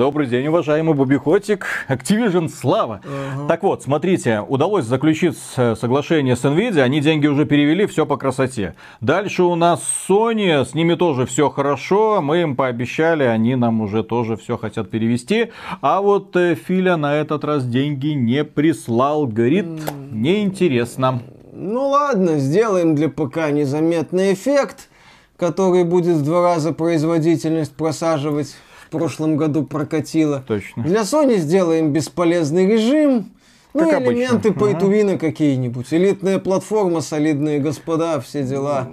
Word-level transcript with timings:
Добрый 0.00 0.28
день, 0.28 0.46
уважаемый 0.46 0.94
Бобихотик. 0.94 1.66
Activision, 1.90 2.48
слава. 2.48 3.02
Ага. 3.04 3.48
Так 3.48 3.62
вот, 3.62 3.82
смотрите, 3.82 4.40
удалось 4.40 4.86
заключить 4.86 5.36
соглашение 5.36 6.36
с 6.36 6.42
Nvidia, 6.42 6.80
они 6.80 7.02
деньги 7.02 7.26
уже 7.26 7.44
перевели, 7.44 7.84
все 7.84 8.06
по 8.06 8.16
красоте. 8.16 8.76
Дальше 9.02 9.42
у 9.42 9.56
нас 9.56 9.82
Sony, 10.08 10.64
с 10.64 10.72
ними 10.72 10.94
тоже 10.94 11.26
все 11.26 11.50
хорошо, 11.50 12.22
мы 12.22 12.40
им 12.40 12.56
пообещали, 12.56 13.24
они 13.24 13.56
нам 13.56 13.82
уже 13.82 14.02
тоже 14.02 14.38
все 14.38 14.56
хотят 14.56 14.88
перевести. 14.88 15.50
А 15.82 16.00
вот 16.00 16.34
э, 16.34 16.54
Филя 16.54 16.96
на 16.96 17.16
этот 17.16 17.44
раз 17.44 17.66
деньги 17.66 18.08
не 18.08 18.42
прислал, 18.42 19.26
говорит, 19.26 19.66
неинтересно. 20.10 21.20
Ну 21.52 21.88
ладно, 21.88 22.38
сделаем 22.38 22.94
для 22.94 23.10
ПК 23.10 23.50
незаметный 23.50 24.32
эффект, 24.32 24.88
который 25.36 25.84
будет 25.84 26.16
в 26.16 26.24
два 26.24 26.54
раза 26.54 26.72
производительность 26.72 27.76
просаживать. 27.76 28.56
В 28.90 28.98
прошлом 28.98 29.36
году 29.36 29.62
прокатило. 29.62 30.42
Точно. 30.48 30.82
Для 30.82 31.02
Sony 31.02 31.36
сделаем 31.36 31.92
бесполезный 31.92 32.66
режим. 32.66 33.30
Ну, 33.72 33.88
как 33.88 34.02
элементы 34.02 34.48
обычно. 34.48 34.66
пейтувина 34.66 35.12
ага. 35.12 35.20
какие-нибудь. 35.20 35.86
Элитная 35.92 36.40
платформа, 36.40 37.00
солидные 37.00 37.60
господа, 37.60 38.18
все 38.18 38.42
дела. 38.42 38.88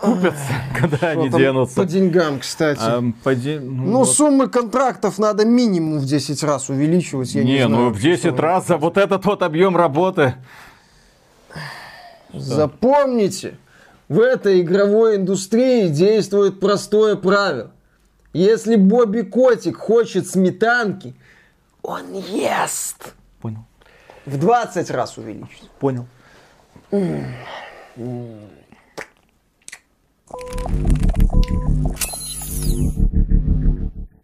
Купятся, 0.00 0.54
когда 0.80 1.08
они 1.10 1.28
денутся. 1.28 1.76
По 1.76 1.84
деньгам, 1.84 2.40
кстати. 2.40 2.80
А, 2.80 3.04
по 3.22 3.34
де... 3.34 3.60
Ну, 3.60 3.84
ну 3.84 3.98
вот. 3.98 4.10
суммы 4.10 4.48
контрактов 4.48 5.18
надо 5.18 5.44
минимум 5.44 5.98
в 5.98 6.06
10 6.06 6.42
раз 6.42 6.70
увеличивать. 6.70 7.34
Я 7.34 7.44
не, 7.44 7.52
не 7.52 7.66
знаю, 7.66 7.84
ну 7.84 7.90
в 7.90 8.00
10 8.00 8.38
раз, 8.38 8.70
а 8.70 8.78
вот 8.78 8.96
этот 8.96 9.26
вот 9.26 9.42
объем 9.42 9.76
работы. 9.76 10.36
Запомните, 12.32 13.58
в 14.08 14.18
этой 14.18 14.62
игровой 14.62 15.16
индустрии 15.16 15.88
действует 15.88 16.58
простое 16.58 17.16
правило. 17.16 17.72
Если 18.32 18.76
Бобби 18.76 19.22
Котик 19.22 19.76
хочет 19.76 20.28
сметанки, 20.28 21.14
он 21.82 22.12
ест. 22.12 23.14
Понял. 23.40 23.64
В 24.24 24.38
20 24.38 24.90
раз 24.90 25.18
увеличить. 25.18 25.68
Понял. 25.80 26.06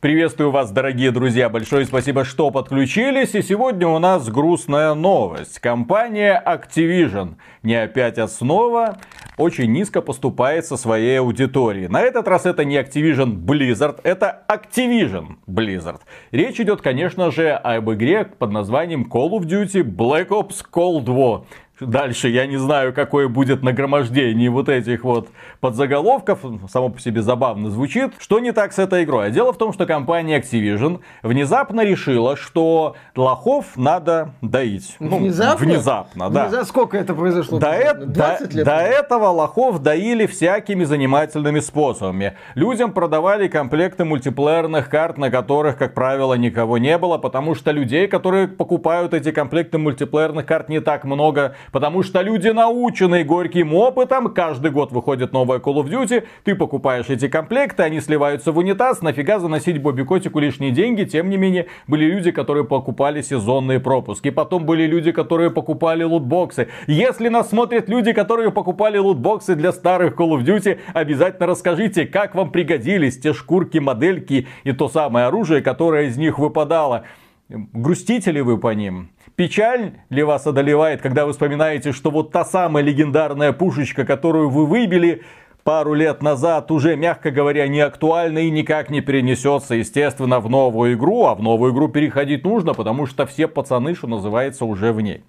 Приветствую 0.01 0.53
вас, 0.53 0.71
дорогие 0.71 1.11
друзья. 1.11 1.49
Большое 1.49 1.85
спасибо, 1.85 2.25
что 2.25 2.53
подключились. 2.53 3.35
И 3.35 3.43
сегодня 3.43 3.89
у 3.89 3.99
нас 3.99 4.29
грустная 4.29 4.95
новость. 4.95 5.59
Компания 5.59 6.41
Activision, 6.47 7.35
не 7.65 7.75
опять 7.75 8.19
основа, 8.19 8.99
очень 9.37 9.71
низко 9.73 10.01
поступает 10.01 10.67
со 10.67 10.77
своей 10.77 11.21
аудиторией. 11.21 11.89
На 11.89 12.03
этот 12.03 12.27
раз 12.29 12.47
это 12.47 12.65
не 12.65 12.77
Activision 12.77 13.35
Blizzard, 13.37 14.01
это 14.03 14.45
Activision 14.49 15.37
Blizzard. 15.47 16.01
Речь 16.31 16.61
идет, 16.61 16.81
конечно 16.81 17.31
же, 17.31 17.51
об 17.51 17.91
игре 17.93 18.25
под 18.25 18.51
названием 18.51 19.07
Call 19.11 19.31
of 19.31 19.43
Duty 19.43 19.83
Black 19.83 20.29
Ops 20.29 20.65
Cold 20.73 21.07
War. 21.07 21.45
Дальше 21.81 22.29
я 22.29 22.47
не 22.47 22.57
знаю, 22.57 22.95
какое 22.95 23.29
будет 23.29 23.63
нагромождение 23.63 24.49
вот 24.49 24.69
этих 24.69 25.05
вот 25.05 25.29
подзаголовков. 25.61 26.41
Само 26.71 26.89
по 26.89 27.01
себе 27.01 27.21
забавно 27.21 27.71
звучит. 27.71 28.13
Что 28.19 28.39
не 28.41 28.53
так 28.53 28.73
с 28.73 28.79
этой 28.79 29.05
игрой? 29.05 29.27
А 29.27 29.31
дело 29.31 29.53
в 29.53 29.59
том, 29.59 29.73
что 29.73 29.85
компания 29.85 30.41
Activision 30.41 31.01
внезапно 31.23 31.83
решила, 31.83 32.37
что 32.37 32.97
лохов 33.15 33.77
надо 33.77 34.31
доить. 34.41 34.97
Ну, 35.01 35.19
внезапно? 35.19 35.67
Внезапно, 35.67 36.31
да. 36.31 36.45
Внезапно? 36.45 36.67
Сколько 36.67 36.97
это 36.97 37.15
произошло? 37.15 37.59
До, 37.59 37.69
э... 37.69 37.95
20 37.95 38.55
лет? 38.55 38.65
До 38.65 38.77
этого 38.77 39.27
лохов 39.27 39.83
доили 39.83 40.27
всякими 40.27 40.85
занимательными 40.85 41.61
способами. 41.61 42.37
Людям 42.55 42.93
продавали 42.93 43.49
комплекты 43.49 44.05
мультиплеерных 44.05 44.89
карт, 44.89 45.19
на 45.19 45.31
которых, 45.31 45.77
как 45.77 45.93
правило, 45.93 46.35
никого 46.35 46.79
не 46.79 46.97
было, 46.97 47.19
потому 47.19 47.55
что 47.55 47.71
людей, 47.71 48.09
которые 48.09 48.49
покупают 48.49 49.13
эти 49.13 49.31
комплекты 49.31 49.77
мультиплеерных 49.77 50.47
карт, 50.47 50.69
не 50.69 50.81
так 50.81 51.05
много 51.05 51.55
Потому 51.73 52.03
что 52.03 52.23
люди, 52.23 52.49
наученные 52.49 53.25
горьким 53.25 53.75
опытом, 53.75 54.33
каждый 54.33 54.71
год 54.71 54.93
выходит 54.93 55.33
новая 55.33 55.59
Call 55.59 55.83
of 55.83 55.89
Duty, 55.89 56.25
ты 56.45 56.55
покупаешь 56.55 57.09
эти 57.09 57.29
комплекты, 57.29 57.83
они 57.83 58.01
сливаются 58.01 58.53
в 58.53 58.59
унитаз, 58.59 59.03
нафига 59.03 59.39
заносить 59.39 59.81
Бобби 59.83 60.03
Котику 60.03 60.39
лишние 60.39 60.71
деньги. 60.71 61.05
Тем 61.05 61.31
не 61.31 61.37
менее, 61.37 61.67
были 61.87 62.05
люди, 62.07 62.31
которые 62.31 62.65
покупали 62.65 63.23
сезонные 63.23 63.81
пропуски. 63.81 64.31
Потом 64.31 64.65
были 64.65 64.87
люди, 64.87 65.13
которые 65.13 65.51
покупали 65.51 66.05
лутбоксы. 66.05 66.69
Если 66.87 67.29
нас 67.29 67.51
смотрят 67.51 67.89
люди, 67.89 68.13
которые 68.13 68.51
покупали 68.51 68.99
лутбоксы 68.99 69.55
для 69.55 69.73
старых 69.73 70.15
Call 70.15 70.39
of 70.39 70.45
Duty, 70.45 70.79
обязательно 70.93 71.47
расскажите, 71.47 72.07
как 72.07 72.35
вам 72.35 72.51
пригодились 72.51 73.19
те 73.19 73.33
шкурки, 73.33 73.79
модельки 73.79 74.47
и 74.65 74.73
то 74.73 74.89
самое 74.89 75.27
оружие, 75.27 75.63
которое 75.63 76.07
из 76.07 76.17
них 76.17 76.39
выпадало. 76.39 77.05
Грустите 77.49 78.33
ли 78.33 78.41
вы 78.41 78.59
по 78.59 78.75
ним? 78.75 79.11
Печаль 79.37 79.93
ли 80.09 80.23
вас 80.23 80.47
одолевает, 80.47 81.03
когда 81.03 81.27
вы 81.27 81.33
вспоминаете, 81.33 81.93
что 81.93 82.11
вот 82.11 82.33
та 82.33 82.43
самая 82.43 82.83
легендарная 82.83 83.53
пушечка, 83.53 84.07
которую 84.07 84.49
вы 84.49 84.65
выбили 84.65 85.25
пару 85.63 85.93
лет 85.93 86.23
назад, 86.23 86.71
уже, 86.71 86.97
мягко 86.97 87.31
говоря, 87.31 87.69
не 87.69 87.81
актуальна 87.81 88.39
и 88.39 88.51
никак 88.51 88.89
не 88.89 89.03
перенесется, 89.03 89.75
естественно, 89.75 90.41
в 90.41 90.49
новую 90.49 90.95
игру. 90.95 91.27
А 91.27 91.35
в 91.35 91.43
новую 91.43 91.75
игру 91.75 91.89
переходить 91.89 92.45
нужно, 92.45 92.73
потому 92.73 93.05
что 93.05 93.27
все 93.27 93.47
пацаны, 93.47 93.95
что 93.95 94.07
называется, 94.07 94.65
уже 94.65 94.95
в 94.95 95.03
ней. 95.03 95.23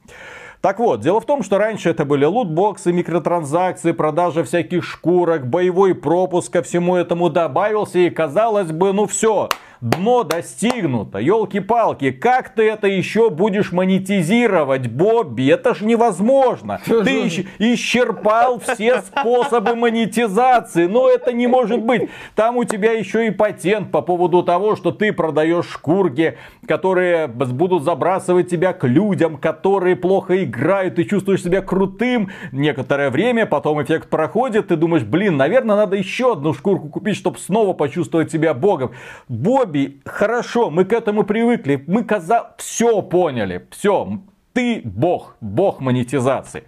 Так 0.61 0.79
вот, 0.79 1.01
дело 1.01 1.19
в 1.19 1.25
том, 1.25 1.43
что 1.43 1.57
раньше 1.57 1.89
это 1.89 2.05
были 2.05 2.23
лутбоксы, 2.23 2.93
микротранзакции, 2.93 3.91
продажа 3.91 4.45
всяких 4.45 4.85
шкурок, 4.85 5.47
боевой 5.47 5.93
пропуск 5.93 6.53
ко 6.53 6.63
всему 6.63 6.95
этому 6.95 7.29
добавился 7.29 7.99
и 7.99 8.09
казалось 8.09 8.71
бы, 8.71 8.93
ну 8.93 9.05
все, 9.05 9.49
дно 9.81 10.23
достигнуто. 10.23 11.19
Елки-палки, 11.19 12.11
как 12.11 12.49
ты 12.49 12.63
это 12.63 12.87
еще 12.87 13.29
будешь 13.29 13.71
монетизировать, 13.71 14.87
Бобби? 14.87 15.47
Это 15.51 15.75
ж 15.75 15.81
невозможно. 15.81 16.79
Ты 16.85 17.27
исчерпал 17.59 18.59
все 18.59 19.01
способы 19.01 19.75
монетизации. 19.75 20.87
Но 20.87 21.09
это 21.09 21.33
не 21.33 21.47
может 21.47 21.81
быть. 21.81 22.09
Там 22.35 22.57
у 22.57 22.63
тебя 22.63 22.93
еще 22.93 23.27
и 23.27 23.31
патент 23.31 23.91
по 23.91 24.01
поводу 24.01 24.43
того, 24.43 24.75
что 24.75 24.91
ты 24.91 25.13
продаешь 25.13 25.69
шкурки, 25.69 26.37
которые 26.67 27.27
будут 27.27 27.83
забрасывать 27.83 28.49
тебя 28.49 28.73
к 28.73 28.87
людям, 28.87 29.37
которые 29.37 29.95
плохо 29.95 30.43
играют. 30.43 30.95
Ты 30.95 31.03
чувствуешь 31.03 31.43
себя 31.43 31.61
крутым 31.61 32.29
некоторое 32.51 33.09
время, 33.09 33.45
потом 33.45 33.81
эффект 33.83 34.09
проходит, 34.09 34.69
ты 34.69 34.75
думаешь, 34.75 35.03
блин, 35.03 35.37
наверное, 35.37 35.75
надо 35.75 35.95
еще 35.95 36.33
одну 36.33 36.53
шкурку 36.53 36.89
купить, 36.89 37.15
чтобы 37.15 37.37
снова 37.37 37.73
почувствовать 37.73 38.31
себя 38.31 38.53
богом. 38.53 38.91
Бобби 39.27 39.66
Бобби, 39.67 39.99
хорошо, 40.05 40.69
мы 40.69 40.85
к 40.85 40.93
этому 40.93 41.25
привыкли, 41.25 41.83
мы 41.87 42.05
каза... 42.05 42.55
все 42.57 43.01
поняли, 43.01 43.67
все, 43.69 44.21
ты 44.53 44.81
бог, 44.85 45.35
бог 45.41 45.81
монетизации. 45.81 46.63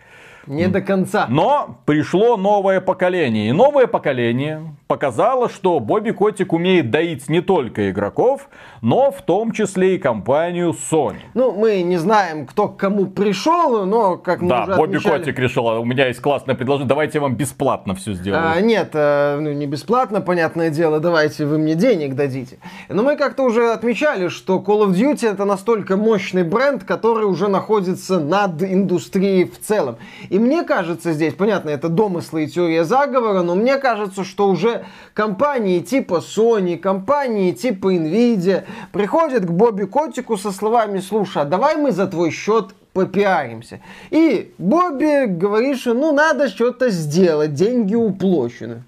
Не 0.47 0.67
до 0.67 0.81
конца. 0.81 1.27
Но 1.29 1.79
пришло 1.85 2.37
новое 2.37 2.81
поколение. 2.81 3.49
И 3.49 3.51
новое 3.51 3.87
поколение 3.87 4.73
показало, 4.87 5.49
что 5.49 5.79
Бобби 5.79 6.09
Котик 6.09 6.51
умеет 6.51 6.89
доить 6.89 7.29
не 7.29 7.41
только 7.41 7.91
игроков, 7.91 8.49
но 8.81 9.11
в 9.11 9.21
том 9.21 9.51
числе 9.51 9.95
и 9.95 9.97
компанию 9.99 10.71
Sony. 10.91 11.19
Ну, 11.35 11.51
мы 11.51 11.83
не 11.83 11.97
знаем, 11.97 12.47
кто 12.47 12.67
к 12.67 12.77
кому 12.77 13.05
пришел, 13.05 13.85
но 13.85 14.17
как 14.17 14.41
мы 14.41 14.49
да, 14.49 14.63
уже 14.63 14.75
Бобби 14.75 14.97
отмечали... 14.97 15.19
Котик 15.19 15.37
решил, 15.39 15.69
«А 15.69 15.79
у 15.79 15.85
меня 15.85 16.07
есть 16.07 16.21
классное 16.21 16.55
предложение, 16.55 16.89
давайте 16.89 17.19
я 17.19 17.21
вам 17.21 17.35
бесплатно 17.35 17.93
все 17.93 18.13
сделаю. 18.13 18.43
А, 18.43 18.59
нет, 18.61 18.89
а, 18.93 19.39
ну 19.39 19.51
не 19.53 19.67
бесплатно, 19.67 20.21
понятное 20.21 20.71
дело, 20.71 20.99
давайте 20.99 21.45
вы 21.45 21.59
мне 21.59 21.75
денег 21.75 22.15
дадите. 22.15 22.57
Но 22.89 23.03
мы 23.03 23.15
как-то 23.15 23.43
уже 23.43 23.71
отмечали, 23.71 24.29
что 24.29 24.57
Call 24.57 24.87
of 24.87 24.93
Duty 24.93 25.29
это 25.29 25.45
настолько 25.45 25.97
мощный 25.97 26.43
бренд, 26.43 26.83
который 26.83 27.25
уже 27.25 27.47
находится 27.47 28.19
над 28.19 28.63
индустрией 28.63 29.45
в 29.45 29.59
целом. 29.59 29.97
И 30.29 30.38
мне 30.39 30.63
кажется 30.63 31.13
здесь, 31.13 31.33
понятно, 31.33 31.69
это 31.69 31.89
домыслы 31.89 32.45
и 32.45 32.47
теория 32.47 32.83
заговора, 32.83 33.41
но 33.41 33.55
мне 33.55 33.77
кажется, 33.77 34.23
что 34.23 34.47
уже 34.49 34.85
компании 35.13 35.79
типа 35.79 36.23
Sony, 36.25 36.77
компании 36.77 37.51
типа 37.51 37.93
Nvidia 37.93 38.63
приходят 38.91 39.45
к 39.45 39.49
Бобби 39.49 39.85
Котику 39.85 40.37
со 40.37 40.51
словами, 40.51 40.99
слушай, 40.99 41.41
а 41.41 41.45
давай 41.45 41.77
мы 41.77 41.91
за 41.91 42.07
твой 42.07 42.31
счет 42.31 42.75
попиаримся. 42.93 43.79
И 44.09 44.53
Бобби 44.57 45.25
говорит, 45.25 45.79
что 45.79 45.93
ну 45.93 46.11
надо 46.11 46.49
что-то 46.49 46.89
сделать, 46.89 47.53
деньги 47.53 47.95
уплощены. 47.95 48.83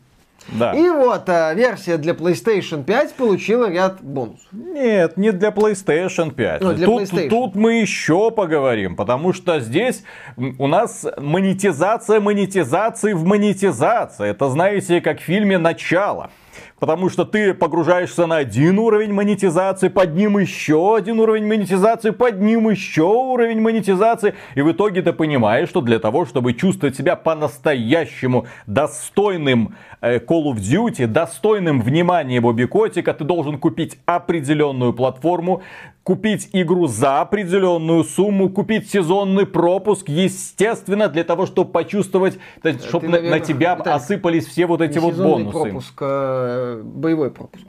Да. 0.48 0.74
И 0.74 0.90
вот 0.90 1.30
а, 1.30 1.54
версия 1.54 1.98
для 1.98 2.14
PlayStation 2.14 2.84
5 2.84 3.14
получила 3.14 3.70
ряд 3.70 4.02
бонусов. 4.02 4.48
Нет, 4.52 5.18
не 5.18 5.32
для 5.32 5.50
PlayStation 5.50 6.32
5. 6.32 6.62
Ну, 6.62 6.74
для 6.74 6.86
тут, 6.86 7.02
PlayStation. 7.04 7.30
тут 7.30 7.56
мы 7.56 7.82
еще 7.82 8.32
поговорим, 8.32 8.96
потому 8.96 9.34
что 9.34 9.60
здесь 9.60 10.04
у 10.36 10.68
нас 10.68 11.06
монетизация 11.18 12.20
монетизации 12.20 13.14
в 13.14 13.24
монетизации. 13.24 14.30
Это 14.30 14.50
знаете, 14.50 15.02
как 15.02 15.20
в 15.20 15.24
фильме 15.24 15.58
«Начало». 15.58 16.32
Потому 16.80 17.10
что 17.10 17.26
ты 17.26 17.54
погружаешься 17.54 18.26
на 18.26 18.38
один 18.38 18.80
уровень 18.80 19.14
монетизации, 19.14 19.88
под 19.88 20.16
ним 20.16 20.38
еще 20.38 20.96
один 20.96 21.20
уровень 21.20 21.46
монетизации, 21.46 22.12
под 22.12 22.42
ним 22.42 22.70
еще 22.70 23.04
уровень 23.04 23.62
монетизации. 23.62 24.34
И 24.56 24.62
в 24.62 24.72
итоге 24.72 25.02
ты 25.02 25.14
понимаешь, 25.14 25.70
что 25.70 25.82
для 25.82 26.00
того, 26.00 26.26
чтобы 26.26 26.54
чувствовать 26.54 26.96
себя 26.96 27.16
по-настоящему 27.16 28.48
достойным 28.68 29.76
э, 30.02 30.18
Call 30.20 30.54
of 30.54 30.56
Duty, 30.56 31.08
достойным 31.08 31.82
внимания 31.82 32.42
Бобби 32.42 32.66
Котика, 32.66 33.14
ты 33.14 33.24
должен 33.24 33.58
купить 33.58 33.98
определенную 34.06 34.94
платформу, 34.94 35.62
купить 36.04 36.50
игру 36.54 36.88
за 36.88 37.22
определенную 37.22 38.04
сумму, 38.04 38.50
купить 38.50 38.90
сезонный 38.90 39.46
пропуск, 39.46 40.10
естественно, 40.10 41.08
для 41.08 41.24
того, 41.24 41.46
чтобы 41.46 41.72
почувствовать, 41.72 42.40
чтобы 42.88 43.08
на, 43.08 43.22
на 43.22 43.40
тебя 43.40 43.76
Виталий, 43.76 43.96
осыпались 43.96 44.48
все 44.48 44.66
вот 44.66 44.82
эти 44.82 44.98
вот 44.98 45.16
бонусы. 45.16 45.52
пропуск, 45.52 45.94
а 46.02 46.82
боевой 46.84 47.32
пропуск. 47.32 47.66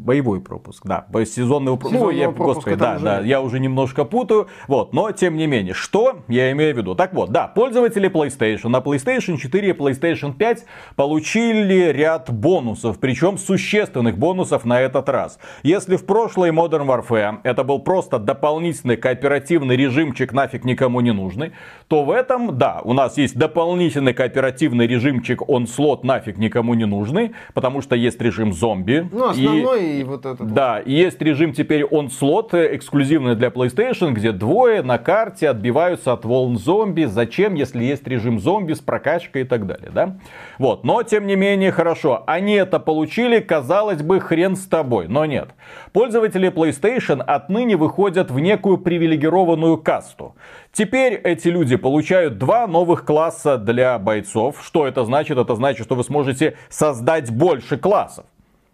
Боевой 0.00 0.40
пропуск, 0.40 0.86
да. 0.86 1.06
Сезонный 1.24 1.76
пропуск. 1.76 2.00
Ну, 2.00 2.10
я, 2.10 2.30
господи, 2.30 2.76
да, 2.76 2.98
да, 2.98 3.20
я 3.20 3.40
уже 3.40 3.60
немножко 3.60 4.04
путаю. 4.04 4.48
Вот, 4.66 4.92
но 4.92 5.10
тем 5.12 5.36
не 5.36 5.46
менее, 5.46 5.74
что 5.74 6.20
я 6.28 6.50
имею 6.52 6.74
в 6.74 6.78
виду? 6.78 6.94
Так 6.94 7.12
вот, 7.12 7.30
да, 7.30 7.46
пользователи 7.46 8.10
PlayStation 8.10 8.68
на 8.68 8.78
PlayStation 8.78 9.36
4 9.36 9.68
и 9.68 9.72
PlayStation 9.72 10.32
5 10.32 10.64
получили 10.96 11.92
ряд 11.92 12.30
бонусов, 12.30 12.98
причем 12.98 13.38
существенных 13.38 14.18
бонусов 14.18 14.64
на 14.64 14.80
этот 14.80 15.08
раз. 15.08 15.38
Если 15.62 15.96
в 15.96 16.06
прошлой 16.06 16.50
Modern 16.50 16.86
Warfare 16.86 17.40
это 17.44 17.62
был 17.62 17.80
просто 17.80 18.18
дополнительный 18.18 18.96
кооперативный 18.96 19.76
режимчик, 19.76 20.32
нафиг 20.32 20.64
никому 20.64 21.00
не 21.00 21.12
нужный, 21.12 21.52
то 21.88 22.04
в 22.04 22.10
этом, 22.10 22.56
да, 22.56 22.80
у 22.84 22.92
нас 22.92 23.18
есть 23.18 23.36
дополнительный 23.36 24.14
кооперативный 24.14 24.86
режимчик 24.86 25.42
Onslaught, 25.42 26.00
нафиг 26.04 26.38
никому 26.38 26.74
не 26.74 26.86
нужный, 26.86 27.32
потому 27.54 27.82
что 27.82 27.96
есть 27.96 28.20
режим 28.20 28.52
зомби. 28.52 29.08
Ну, 29.12 29.28
основной 29.28 29.90
и 29.90 29.99
вот 30.04 30.26
этот. 30.26 30.52
Да, 30.52 30.80
и 30.80 30.92
есть 30.92 31.20
режим 31.20 31.52
теперь 31.52 31.82
Onslaught, 31.82 32.76
эксклюзивный 32.76 33.34
для 33.34 33.48
PlayStation, 33.48 34.10
где 34.12 34.32
двое 34.32 34.82
на 34.82 34.98
карте 34.98 35.48
отбиваются 35.48 36.12
от 36.12 36.24
волн 36.24 36.56
зомби. 36.56 37.04
Зачем, 37.04 37.54
если 37.54 37.84
есть 37.84 38.06
режим 38.06 38.40
зомби 38.40 38.72
с 38.74 38.80
прокачкой 38.80 39.42
и 39.42 39.44
так 39.44 39.66
далее, 39.66 39.90
да? 39.92 40.18
Вот, 40.58 40.84
но 40.84 41.02
тем 41.02 41.26
не 41.26 41.36
менее, 41.36 41.72
хорошо. 41.72 42.24
Они 42.26 42.54
это 42.54 42.78
получили, 42.78 43.40
казалось 43.40 44.02
бы, 44.02 44.20
хрен 44.20 44.56
с 44.56 44.66
тобой, 44.66 45.08
но 45.08 45.24
нет. 45.24 45.50
Пользователи 45.92 46.50
PlayStation 46.50 47.22
отныне 47.22 47.76
выходят 47.76 48.30
в 48.30 48.38
некую 48.38 48.78
привилегированную 48.78 49.78
касту. 49.78 50.34
Теперь 50.72 51.14
эти 51.14 51.48
люди 51.48 51.76
получают 51.76 52.38
два 52.38 52.66
новых 52.66 53.04
класса 53.04 53.58
для 53.58 53.98
бойцов. 53.98 54.62
Что 54.62 54.86
это 54.86 55.04
значит? 55.04 55.36
Это 55.36 55.54
значит, 55.54 55.84
что 55.84 55.94
вы 55.94 56.04
сможете 56.04 56.56
создать 56.68 57.30
больше 57.30 57.76
классов. 57.76 58.24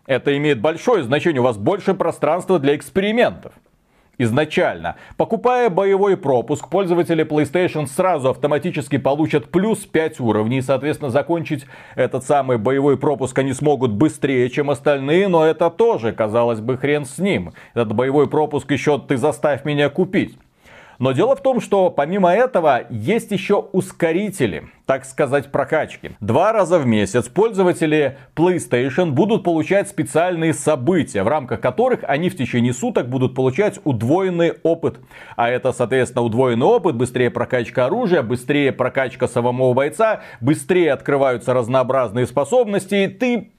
Это 0.06 0.37
имеет 0.37 0.61
большое 0.61 1.03
значение, 1.03 1.41
у 1.41 1.44
вас 1.44 1.56
больше 1.56 1.94
пространства 1.94 2.58
для 2.58 2.76
экспериментов. 2.76 3.53
Изначально. 4.19 4.97
Покупая 5.19 5.69
боевой 5.69 6.17
пропуск, 6.17 6.69
пользователи 6.70 7.23
PlayStation 7.23 7.87
сразу 7.87 8.31
автоматически 8.31 8.97
получат 8.97 9.50
плюс 9.50 9.81
5 9.81 10.20
уровней. 10.20 10.62
Соответственно, 10.62 11.11
закончить 11.11 11.67
этот 11.97 12.25
самый 12.25 12.56
боевой 12.56 12.97
пропуск 12.97 13.38
они 13.38 13.53
смогут 13.53 13.93
быстрее, 13.93 14.49
чем 14.49 14.70
остальные. 14.70 15.29
Но 15.29 15.44
это 15.44 15.69
тоже, 15.69 16.12
казалось 16.12 16.61
бы, 16.61 16.79
хрен 16.79 17.05
с 17.05 17.19
ним. 17.19 17.53
Этот 17.75 17.94
боевой 17.94 18.26
пропуск 18.26 18.70
еще 18.70 18.99
ты 18.99 19.19
заставь 19.19 19.67
меня 19.67 19.91
купить. 19.91 20.38
Но 20.98 21.12
дело 21.12 21.37
в 21.37 21.43
том, 21.43 21.60
что 21.60 21.90
помимо 21.90 22.32
этого 22.32 22.84
есть 22.90 23.31
еще 23.31 23.56
ускорители, 23.72 24.69
так 24.87 25.04
сказать, 25.04 25.50
прокачки. 25.50 26.12
Два 26.20 26.52
раза 26.52 26.78
в 26.78 26.87
месяц 26.87 27.28
пользователи 27.28 28.19
PlayStation 28.34 29.10
будут 29.10 29.44
получать 29.44 29.88
специальные 29.88 30.54
события, 30.54 31.22
в 31.22 31.28
рамках 31.28 31.60
которых 31.60 32.00
они 32.04 32.31
в 32.31 32.37
течение 32.37 32.72
суток 32.72 33.08
будут 33.08 33.34
получать 33.34 33.81
удвоенный 33.84 34.54
опыт. 34.62 35.00
А 35.37 35.48
это, 35.48 35.72
соответственно, 35.72 36.25
удвоенный 36.25 36.66
опыт, 36.66 36.96
быстрее 36.96 37.31
прокачка 37.31 37.87
оружия, 37.87 38.22
быстрее 38.22 38.72
прокачка 38.72 39.28
самого 39.28 39.75
бойца, 39.75 40.22
быстрее 40.40 40.93
открываются 40.93 41.52
разнообразные 41.52 42.26
способности. 42.26 43.08
Ты 43.08 43.52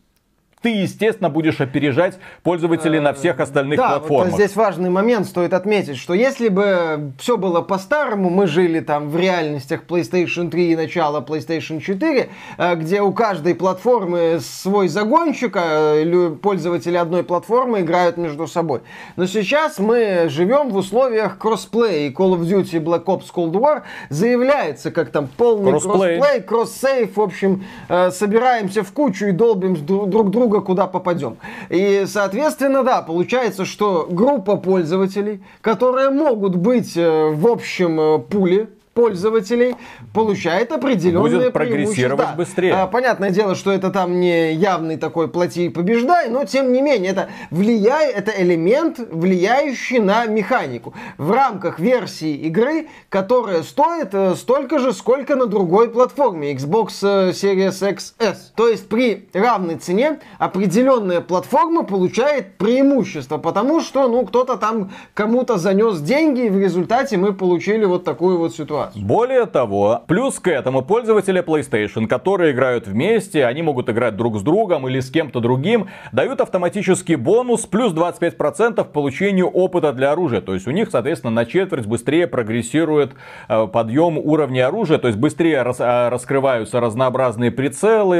ты, 0.62 0.69
естественно, 0.69 1.30
будешь 1.30 1.62
опережать 1.62 2.18
пользователей 2.42 3.00
на 3.00 3.13
всех 3.13 3.39
остальных 3.39 3.77
да, 3.77 3.89
платформах. 3.89 4.31
Вот 4.31 4.39
здесь 4.39 4.56
важный 4.56 4.89
момент 4.89 5.27
стоит 5.27 5.54
отметить, 5.54 5.98
что 5.98 6.15
если 6.15 6.50
бы 6.50 7.12
все 7.19 7.38
было 7.38 7.62
по-старому, 7.62 8.30
мы 8.30 8.48
жили 8.48 8.80
там 8.80 9.09
в 9.09 9.18
реальностях 9.18 9.83
PlayStation 9.88 10.50
3 10.50 10.71
и 10.71 10.75
начала 10.75 11.21
PlayStation 11.21 11.80
4, 11.80 12.30
э, 12.57 12.75
где 12.75 13.01
у 13.01 13.13
каждой 13.13 13.54
платформы 13.54 14.39
свой 14.42 14.88
загонщик, 14.88 15.56
а 15.56 16.04
пользователи 16.42 16.98
одной 16.98 17.24
платформы 17.24 17.81
играют 17.81 18.18
между 18.18 18.48
собой. 18.48 18.81
Но 19.15 19.27
сейчас 19.27 19.77
мы 19.77 20.27
живем 20.30 20.69
в 20.69 20.77
условиях 20.77 21.38
кроссплея, 21.38 22.07
и 22.07 22.12
Call 22.12 22.36
of 22.36 22.42
Duty 22.42 22.83
Black 22.83 23.06
Ops 23.06 23.27
Cold 23.33 23.51
War 23.51 23.83
заявляется 24.09 24.89
как 24.89 25.12
там 25.12 25.27
полный 25.38 25.71
кроссплей, 25.71 26.42
кросс-сейф, 26.42 27.15
в 27.15 27.21
общем, 27.21 27.63
э, 27.89 28.09
собираемся 28.09 28.81
в 28.83 28.92
кучу 28.92 29.27
и 29.27 29.31
долбим 29.31 29.75
друг 29.86 30.31
друга 30.31 30.46
друга, 30.47 30.61
куда 30.61 30.88
попадем. 30.88 31.38
И, 31.69 32.05
соответственно, 32.07 32.83
да, 32.83 33.01
получается, 33.01 33.65
что 33.65 34.07
группа 34.09 34.55
пользователей, 34.55 35.44
которые 35.61 36.09
могут 36.09 36.55
быть 36.55 36.95
э, 36.95 37.29
в 37.31 37.47
общем 37.47 37.99
э, 37.99 38.19
пуле, 38.19 38.69
пользователей 38.97 39.75
получает 40.11 40.71
определенные 40.71 41.38
Будет 41.38 41.53
прогрессировать 41.53 42.35
быстрее. 42.35 42.73
А, 42.73 42.88
понятное 42.88 43.29
дело, 43.29 43.53
что 43.53 43.71
это 43.71 43.91
там 43.91 44.19
не 44.19 44.53
явный 44.53 44.97
такой 44.97 45.27
плати 45.27 45.67
и 45.67 45.69
побеждай, 45.69 46.29
но 46.29 46.45
тем 46.45 46.73
не 46.73 46.81
менее 46.81 47.11
это 47.11 47.29
влияет, 47.51 48.15
это 48.17 48.31
элемент, 48.35 48.97
влияющий 48.97 49.99
на 49.99 50.25
механику. 50.25 50.95
В 51.19 51.29
рамках 51.29 51.77
версии 51.79 52.33
игры, 52.47 52.88
которая 53.09 53.61
стоит 53.61 54.09
э, 54.13 54.33
столько 54.33 54.79
же, 54.79 54.94
сколько 54.94 55.35
на 55.35 55.45
другой 55.45 55.89
платформе 55.89 56.51
Xbox 56.53 56.88
э, 57.03 57.29
Series 57.33 57.97
XS. 58.19 58.38
То 58.55 58.67
есть 58.67 58.89
при 58.89 59.29
равной 59.33 59.75
цене 59.75 60.21
определенная 60.39 61.21
платформа 61.21 61.83
получает 61.83 62.57
преимущество, 62.57 63.38
потому 63.38 63.79
что 63.81 64.07
ну 64.07 64.25
кто-то 64.25 64.57
там 64.57 64.89
кому-то 65.13 65.57
занес 65.57 65.99
деньги, 66.01 66.47
и 66.47 66.49
в 66.49 66.57
результате 66.57 67.17
мы 67.17 67.33
получили 67.33 67.85
вот 67.85 68.03
такую 68.03 68.39
вот 68.39 68.55
ситуацию 68.55 68.86
Более 68.95 69.45
того, 69.45 70.03
плюс 70.07 70.39
к 70.39 70.47
этому 70.47 70.81
пользователи 70.81 71.41
PlayStation, 71.41 72.07
которые 72.07 72.51
играют 72.53 72.87
вместе, 72.87 73.45
они 73.45 73.61
могут 73.61 73.89
играть 73.89 74.15
друг 74.15 74.37
с 74.37 74.41
другом 74.41 74.87
или 74.87 74.99
с 74.99 75.09
кем-то 75.09 75.39
другим, 75.39 75.87
дают 76.11 76.41
автоматический 76.41 77.15
бонус 77.15 77.65
плюс 77.65 77.93
25% 77.93 78.83
к 78.83 78.91
получению 78.91 79.47
опыта 79.47 79.93
для 79.93 80.11
оружия. 80.11 80.41
То 80.41 80.53
есть 80.53 80.67
у 80.67 80.71
них, 80.71 80.89
соответственно, 80.91 81.31
на 81.31 81.45
четверть 81.45 81.85
быстрее 81.85 82.27
прогрессирует 82.27 83.13
э, 83.49 83.67
подъем 83.67 84.17
уровня 84.17 84.67
оружия, 84.67 84.97
то 84.97 85.07
есть 85.07 85.19
быстрее 85.19 85.61
рас, 85.61 85.79
э, 85.79 86.09
раскрываются 86.09 86.79
разнообразные 86.79 87.51
прицелы 87.51 88.17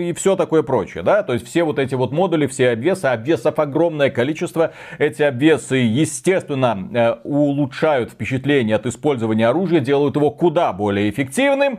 и 0.00 0.12
все 0.12 0.36
такое 0.36 0.62
прочее. 0.62 1.02
Да? 1.02 1.22
То 1.22 1.34
есть 1.34 1.46
все 1.46 1.64
вот 1.64 1.78
эти 1.78 1.94
вот 1.94 2.12
модули, 2.12 2.46
все 2.46 2.70
обвесы, 2.70 3.06
обвесов 3.06 3.58
огромное 3.58 4.10
количество. 4.10 4.72
Эти 4.98 5.22
обвесы, 5.22 5.76
естественно, 5.76 6.88
э, 6.92 7.14
улучшают 7.24 8.10
впечатление 8.10 8.76
от 8.76 8.86
использования 8.86 9.48
оружия 9.48 9.79
делают 9.80 10.16
его 10.16 10.30
куда 10.30 10.72
более 10.72 11.10
эффективным. 11.10 11.78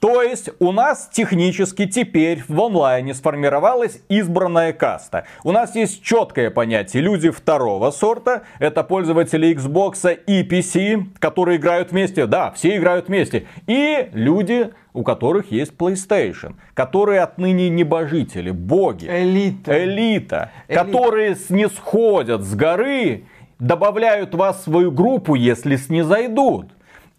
То 0.00 0.22
есть 0.22 0.48
у 0.60 0.72
нас 0.72 1.10
технически 1.12 1.86
теперь 1.86 2.42
в 2.48 2.58
онлайне 2.58 3.12
сформировалась 3.12 4.00
избранная 4.08 4.72
каста. 4.72 5.26
У 5.44 5.52
нас 5.52 5.76
есть 5.76 6.02
четкое 6.02 6.50
понятие. 6.50 7.02
Люди 7.02 7.28
второго 7.28 7.90
сорта, 7.90 8.44
это 8.58 8.82
пользователи 8.82 9.54
Xbox 9.54 10.18
и 10.26 10.42
PC, 10.42 11.04
которые 11.18 11.58
играют 11.58 11.90
вместе. 11.90 12.26
Да, 12.26 12.50
все 12.52 12.78
играют 12.78 13.08
вместе. 13.08 13.46
И 13.66 14.08
люди, 14.14 14.70
у 14.94 15.02
которых 15.02 15.52
есть 15.52 15.72
PlayStation, 15.76 16.54
которые 16.72 17.20
отныне 17.20 17.68
небожители, 17.68 18.50
боги. 18.50 19.04
Элита. 19.04 19.84
Элита. 19.84 20.50
Элита. 20.66 20.82
Которые 20.82 21.36
снисходят 21.36 22.40
с 22.40 22.54
горы 22.54 23.24
добавляют 23.60 24.34
вас 24.34 24.60
в 24.60 24.64
свою 24.64 24.90
группу, 24.90 25.34
если 25.34 25.76
снизойдут. 25.76 26.66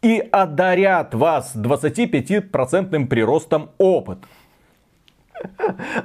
И 0.02 0.18
одарят 0.32 1.14
вас 1.14 1.56
25% 1.56 3.06
приростом 3.06 3.70
опыта. 3.78 4.28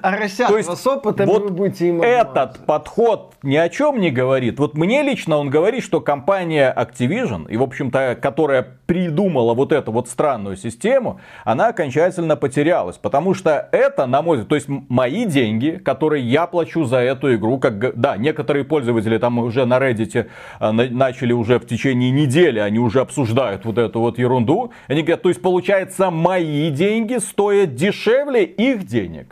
А 0.03 0.17
есть, 0.57 0.69
вас 0.69 0.87
опытом, 0.87 1.27
вот 1.27 1.43
вы 1.43 1.51
будете 1.51 1.89
им 1.89 2.03
Этот 2.03 2.65
подход 2.65 3.35
ни 3.43 3.57
о 3.57 3.69
чем 3.69 4.01
не 4.01 4.11
говорит. 4.11 4.59
Вот 4.59 4.75
мне 4.75 5.03
лично 5.03 5.37
он 5.37 5.51
говорит, 5.51 5.83
что 5.83 6.01
компания 6.01 6.73
Activision, 6.77 7.47
и 7.49 7.57
в 7.57 7.63
общем-то, 7.63 8.19
которая 8.21 8.67
придумала 8.87 9.55
вот 9.55 9.73
эту 9.73 9.93
вот 9.93 10.09
странную 10.09 10.57
систему, 10.57 11.21
она 11.45 11.69
окончательно 11.69 12.37
потерялась. 12.37 12.97
Потому 12.97 13.35
что 13.35 13.69
это, 13.73 14.07
на 14.07 14.23
мой 14.23 14.37
взгляд, 14.37 14.49
то 14.49 14.55
есть 14.55 14.69
мои 14.69 15.25
деньги, 15.25 15.81
которые 15.85 16.25
я 16.25 16.47
плачу 16.47 16.85
за 16.85 16.99
эту 16.99 17.35
игру, 17.35 17.59
как, 17.59 17.99
да, 17.99 18.17
некоторые 18.17 18.65
пользователи 18.65 19.19
там 19.19 19.39
уже 19.39 19.67
на 19.67 19.79
Reddit 19.79 20.29
э, 20.61 20.71
начали 20.71 21.33
уже 21.33 21.59
в 21.59 21.67
течение 21.67 22.11
недели, 22.11 22.59
они 22.59 22.79
уже 22.79 23.01
обсуждают 23.01 23.65
вот 23.65 23.79
эту 23.79 24.01
вот 24.01 24.19
ерунду. 24.19 24.73
Они 24.87 25.03
говорят, 25.03 25.23
то 25.23 25.29
есть 25.29 25.43
получается 25.43 26.11
мои 26.11 26.71
деньги 26.71 27.17
стоят 27.19 27.75
дешевле 27.75 28.45
их 28.45 28.85
денег. 28.87 29.26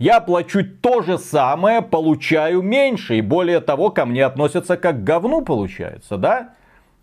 Я 0.00 0.20
плачу 0.20 0.64
то 0.64 1.02
же 1.02 1.18
самое, 1.18 1.82
получаю 1.82 2.62
меньше. 2.62 3.18
И 3.18 3.20
более 3.20 3.60
того, 3.60 3.90
ко 3.90 4.06
мне 4.06 4.24
относятся 4.24 4.78
как 4.78 5.00
к 5.00 5.04
говну, 5.04 5.42
получается, 5.42 6.16
да? 6.16 6.54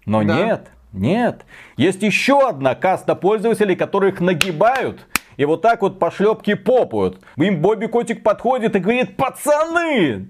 Но 0.08 0.24
да. 0.24 0.36
нет, 0.36 0.68
нет. 0.94 1.46
Есть 1.78 2.02
еще 2.02 2.50
одна 2.50 2.74
каста 2.74 3.14
пользователей, 3.14 3.76
которых 3.76 4.20
нагибают 4.20 5.06
и 5.38 5.46
вот 5.46 5.62
так 5.62 5.84
вот 5.84 6.00
по 6.00 6.10
шлепке 6.10 6.56
попают. 6.56 7.22
Им 7.38 7.62
Бобби 7.62 7.86
Котик 7.86 8.24
подходит 8.24 8.76
и 8.76 8.80
говорит, 8.80 9.16
пацаны, 9.16 10.30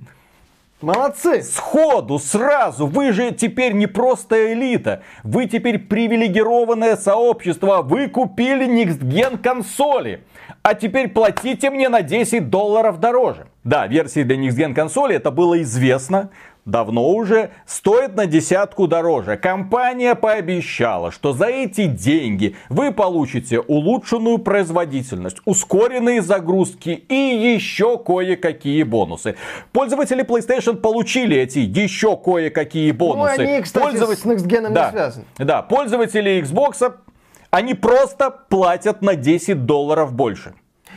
Молодцы! 0.81 1.41
Сходу, 1.41 2.19
сразу, 2.19 2.85
вы 2.85 3.11
же 3.11 3.31
теперь 3.31 3.73
не 3.73 3.87
просто 3.87 4.53
элита, 4.53 5.01
вы 5.23 5.47
теперь 5.47 5.79
привилегированное 5.79 6.97
сообщество, 6.97 7.81
вы 7.81 8.09
купили 8.09 8.67
Next 8.67 8.99
Gen 8.99 9.39
консоли, 9.39 10.21
а 10.67 10.73
теперь 10.73 11.07
платите 11.07 11.69
мне 11.69 11.87
на 11.87 12.01
10 12.01 12.49
долларов 12.49 12.99
дороже. 12.99 13.47
Да, 13.63 13.87
версии 13.87 14.23
для 14.23 14.35
Next 14.35 14.57
Gen 14.57 14.73
консоли 14.73 15.15
это 15.15 15.31
было 15.31 15.61
известно, 15.61 16.29
давно 16.65 17.09
уже, 17.09 17.51
стоит 17.65 18.17
на 18.17 18.25
десятку 18.25 18.85
дороже. 18.87 19.37
Компания 19.37 20.13
пообещала, 20.13 21.11
что 21.11 21.31
за 21.31 21.45
эти 21.45 21.85
деньги 21.85 22.57
вы 22.67 22.91
получите 22.91 23.61
улучшенную 23.61 24.39
производительность, 24.39 25.37
ускоренные 25.45 26.21
загрузки 26.21 26.89
и 26.89 27.15
еще 27.15 27.97
кое-какие 27.97 28.83
бонусы. 28.83 29.35
Пользователи 29.71 30.25
PlayStation 30.25 30.75
получили 30.75 31.37
эти 31.37 31.59
еще 31.59 32.17
кое-какие 32.17 32.91
бонусы. 32.91 33.35
Ну, 33.37 33.43
они, 33.43 33.61
кстати, 33.61 33.83
Пользователь... 33.83 34.21
с 34.21 34.25
Next 34.25 34.47
Gen 34.47 34.69
да, 34.71 34.85
не 34.87 34.91
связаны. 34.91 35.25
Да, 35.37 35.61
пользователи 35.61 36.43
Xbox, 36.43 36.93
они 37.51 37.73
просто 37.73 38.29
платят 38.29 39.01
на 39.01 39.15
10 39.15 39.65
долларов 39.65 40.13
больше. 40.13 40.53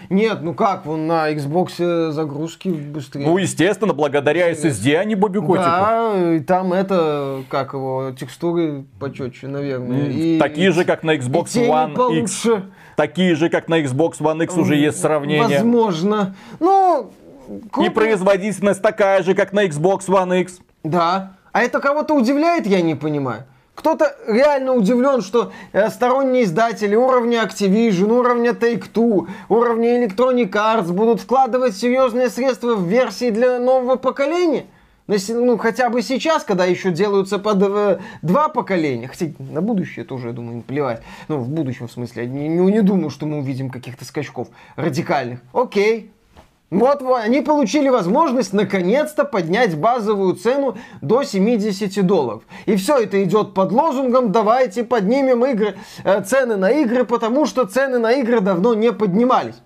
Нет, 0.09 0.39
ну 0.43 0.55
как, 0.55 0.87
вон 0.87 1.07
на 1.07 1.31
Xbox 1.33 2.11
загрузки 2.11 2.69
быстрее. 2.69 3.27
Ну, 3.27 3.39
естественно, 3.39 3.95
благодаря 3.95 4.51
SSD, 4.51 4.97
а 4.97 5.05
не 5.05 5.15
Бобикотику. 5.15 5.63
Да, 5.63 6.35
и 6.35 6.41
там 6.41 6.73
это, 6.73 7.43
как 7.49 7.75
его, 7.75 8.11
текстуры 8.19 8.85
почетче, 8.99 9.47
наверное. 9.47 10.09
И, 10.09 10.39
Такие 10.39 10.73
же, 10.73 10.85
как 10.85 11.05
на 11.05 11.17
Xbox 11.17 11.51
и 11.55 11.69
One 11.69 11.95
получше. 11.95 12.51
X. 12.51 12.63
Такие 12.97 13.37
же, 13.37 13.49
как 13.51 13.69
на 13.69 13.81
Xbox 13.83 14.19
One 14.19 14.43
X 14.43 14.57
уже 14.57 14.75
есть 14.75 15.01
сравнение. 15.01 15.59
Возможно. 15.59 16.35
Ну, 16.59 17.13
круто. 17.71 17.89
И 17.89 17.95
производительность 17.95 18.83
такая 18.83 19.23
же, 19.23 19.35
как 19.35 19.53
на 19.53 19.65
Xbox 19.67 20.07
One 20.09 20.41
X. 20.41 20.59
Да. 20.83 21.35
А 21.53 21.63
это 21.63 21.79
кого-то 21.79 22.15
удивляет, 22.15 22.67
я 22.67 22.81
не 22.83 22.97
понимаю. 22.97 23.45
Кто-то 23.81 24.15
реально 24.27 24.75
удивлен, 24.75 25.23
что 25.23 25.53
э, 25.73 25.89
сторонние 25.89 26.45
издатели 26.45 26.95
уровня 26.95 27.43
Activision, 27.43 28.13
уровня 28.13 28.51
Take-Two, 28.51 29.27
уровня 29.49 30.05
Electronic 30.05 30.51
Arts 30.51 30.93
будут 30.93 31.23
вкладывать 31.23 31.75
серьезные 31.75 32.29
средства 32.29 32.75
в 32.75 32.87
версии 32.87 33.31
для 33.31 33.59
нового 33.59 33.97
поколения. 33.97 34.67
Ну, 35.07 35.57
хотя 35.57 35.89
бы 35.89 36.03
сейчас, 36.03 36.45
когда 36.45 36.67
еще 36.67 36.91
делаются 36.91 37.39
под 37.39 37.63
э, 37.63 38.01
два 38.21 38.51
поколения. 38.51 39.09
Хотя 39.09 39.29
на 39.39 39.63
будущее 39.63 40.05
тоже, 40.05 40.29
я 40.29 40.35
думаю, 40.35 40.61
плевать. 40.61 41.01
Ну, 41.29 41.39
в 41.39 41.49
будущем 41.49 41.89
в 41.89 41.93
смысле. 41.93 42.27
Не, 42.27 42.49
не, 42.49 42.71
не 42.71 42.83
думаю, 42.83 43.09
что 43.09 43.25
мы 43.25 43.39
увидим 43.39 43.71
каких-то 43.71 44.05
скачков 44.05 44.49
радикальных. 44.77 45.41
Окей, 45.55 46.13
вот 46.71 47.03
они 47.03 47.41
получили 47.41 47.89
возможность 47.89 48.53
наконец-то 48.53 49.25
поднять 49.25 49.77
базовую 49.77 50.35
цену 50.37 50.77
до 51.01 51.25
70 51.25 52.07
долларов. 52.07 52.43
И 52.67 52.77
все 52.77 52.99
это 52.99 53.23
идет 53.25 53.55
под 53.55 53.73
лозунгом 53.73 54.31
«давайте 54.31 54.85
поднимем 54.85 55.45
игры, 55.45 55.77
э, 56.05 56.23
цены 56.23 56.57
на 56.57 56.71
игры, 56.71 57.05
потому 57.05 57.47
что 57.47 57.65
цены 57.65 57.99
на 57.99 58.13
игры 58.13 58.41
давно 58.41 58.75
не 58.75 58.93
поднимались». 58.93 59.57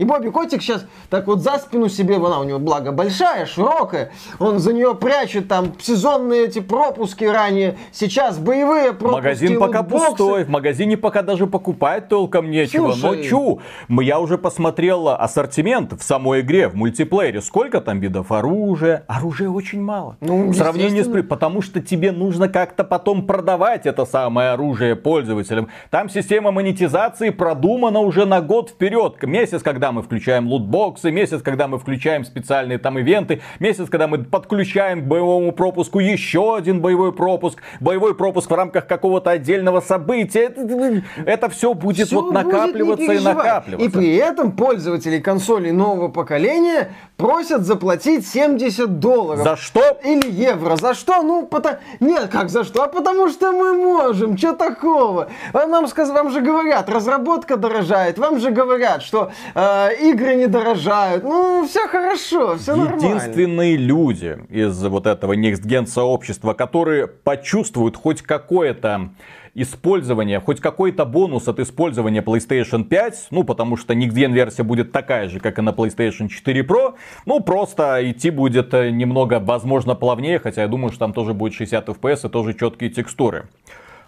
И 0.00 0.04
Бобби 0.04 0.30
Котик 0.30 0.62
сейчас 0.62 0.86
так 1.10 1.26
вот 1.26 1.40
за 1.42 1.58
спину 1.58 1.90
себе, 1.90 2.16
она 2.16 2.40
у 2.40 2.44
него 2.44 2.58
благо 2.58 2.90
большая, 2.90 3.44
широкая, 3.44 4.12
он 4.38 4.58
за 4.58 4.72
нее 4.72 4.94
прячет 4.94 5.46
там 5.46 5.74
сезонные 5.78 6.46
эти 6.46 6.60
пропуски 6.60 7.24
ранее, 7.24 7.76
сейчас 7.92 8.38
боевые 8.38 8.94
пропуски. 8.94 9.16
Магазин 9.16 9.60
пока 9.60 9.82
пустой, 9.82 10.44
в 10.44 10.48
магазине 10.48 10.96
пока 10.96 11.20
даже 11.20 11.46
покупать 11.46 12.08
толком 12.08 12.50
нечего. 12.50 12.92
Слушай, 12.92 13.18
Но 13.18 13.22
чу, 13.22 13.60
я 13.90 14.20
уже 14.20 14.38
посмотрел 14.38 15.10
ассортимент 15.10 15.92
в 15.92 16.02
самой 16.02 16.40
игре, 16.40 16.68
в 16.68 16.76
мультиплеере. 16.76 17.42
Сколько 17.42 17.82
там 17.82 18.00
видов 18.00 18.32
оружия? 18.32 19.04
Оружия 19.06 19.50
очень 19.50 19.82
мало. 19.82 20.16
Ну, 20.22 20.48
в 20.48 20.54
сравнении 20.54 21.02
с... 21.02 21.28
Потому 21.28 21.60
что 21.60 21.82
тебе 21.82 22.12
нужно 22.12 22.48
как-то 22.48 22.84
потом 22.84 23.26
продавать 23.26 23.84
это 23.84 24.06
самое 24.06 24.52
оружие 24.52 24.96
пользователям. 24.96 25.68
Там 25.90 26.08
система 26.08 26.52
монетизации 26.52 27.28
продумана 27.28 27.98
уже 27.98 28.24
на 28.24 28.40
год 28.40 28.70
вперед. 28.70 29.22
Месяц, 29.24 29.62
когда 29.62 29.89
мы 29.92 30.02
включаем 30.02 30.48
лутбоксы, 30.48 31.10
месяц, 31.10 31.42
когда 31.42 31.68
мы 31.68 31.78
включаем 31.78 32.24
специальные 32.24 32.78
там 32.78 32.98
ивенты, 32.98 33.40
месяц, 33.58 33.88
когда 33.88 34.08
мы 34.08 34.18
подключаем 34.18 35.02
к 35.02 35.04
боевому 35.04 35.52
пропуску 35.52 35.98
еще 35.98 36.56
один 36.56 36.80
боевой 36.80 37.12
пропуск, 37.12 37.60
боевой 37.80 38.14
пропуск 38.14 38.50
в 38.50 38.54
рамках 38.54 38.86
какого-то 38.86 39.30
отдельного 39.30 39.80
события. 39.80 40.40
Это, 40.40 41.02
это 41.24 41.48
все 41.48 41.74
будет 41.74 42.06
все 42.06 42.20
вот 42.20 42.32
накапливаться 42.32 43.06
будет 43.06 43.20
и 43.20 43.24
накапливаться. 43.24 43.86
И 43.86 43.90
при 43.90 44.16
этом 44.16 44.52
пользователи 44.52 45.18
консолей 45.18 45.72
нового 45.72 46.08
поколения 46.08 46.92
просят 47.16 47.62
заплатить 47.62 48.26
70 48.26 48.98
долларов. 48.98 49.44
За 49.44 49.56
что? 49.56 49.98
Или 50.04 50.30
евро. 50.30 50.76
За 50.76 50.94
что? 50.94 51.22
Ну, 51.22 51.46
потому... 51.46 51.76
Нет, 52.00 52.28
как 52.28 52.50
за 52.50 52.64
что? 52.64 52.84
А 52.84 52.88
потому 52.88 53.28
что 53.28 53.52
мы 53.52 53.74
можем. 53.74 54.36
Что 54.36 54.54
такого? 54.54 55.28
Вам, 55.52 55.70
нам 55.70 55.86
вам 55.86 56.30
же 56.30 56.40
говорят, 56.40 56.88
разработка 56.88 57.56
дорожает. 57.56 58.18
Вам 58.18 58.40
же 58.40 58.50
говорят, 58.50 59.02
что 59.02 59.30
э, 59.54 59.79
игры 59.88 60.34
не 60.36 60.46
дорожают. 60.46 61.24
Ну, 61.24 61.66
все 61.66 61.88
хорошо, 61.88 62.56
все 62.56 62.76
нормально. 62.76 63.04
Единственные 63.04 63.76
люди 63.76 64.38
из 64.48 64.82
вот 64.84 65.06
этого 65.06 65.34
Next 65.34 65.62
Gen 65.62 65.86
сообщества, 65.86 66.54
которые 66.54 67.06
почувствуют 67.06 67.96
хоть 67.96 68.22
какое-то 68.22 69.10
использование, 69.54 70.40
хоть 70.40 70.60
какой-то 70.60 71.04
бонус 71.04 71.48
от 71.48 71.58
использования 71.60 72.20
PlayStation 72.20 72.84
5, 72.84 73.28
ну, 73.30 73.44
потому 73.44 73.76
что 73.76 73.94
Next 73.94 74.32
версия 74.32 74.62
будет 74.62 74.92
такая 74.92 75.28
же, 75.28 75.40
как 75.40 75.58
и 75.58 75.62
на 75.62 75.70
PlayStation 75.70 76.28
4 76.28 76.62
Pro, 76.62 76.94
ну, 77.26 77.40
просто 77.40 77.98
идти 78.10 78.30
будет 78.30 78.72
э, 78.74 78.90
немного, 78.90 79.40
возможно, 79.40 79.94
плавнее, 79.94 80.38
хотя 80.38 80.62
я 80.62 80.68
думаю, 80.68 80.90
что 80.90 81.00
там 81.00 81.12
тоже 81.12 81.34
будет 81.34 81.54
60 81.54 81.88
FPS 81.88 82.26
и 82.26 82.30
тоже 82.30 82.54
четкие 82.54 82.90
текстуры. 82.90 83.48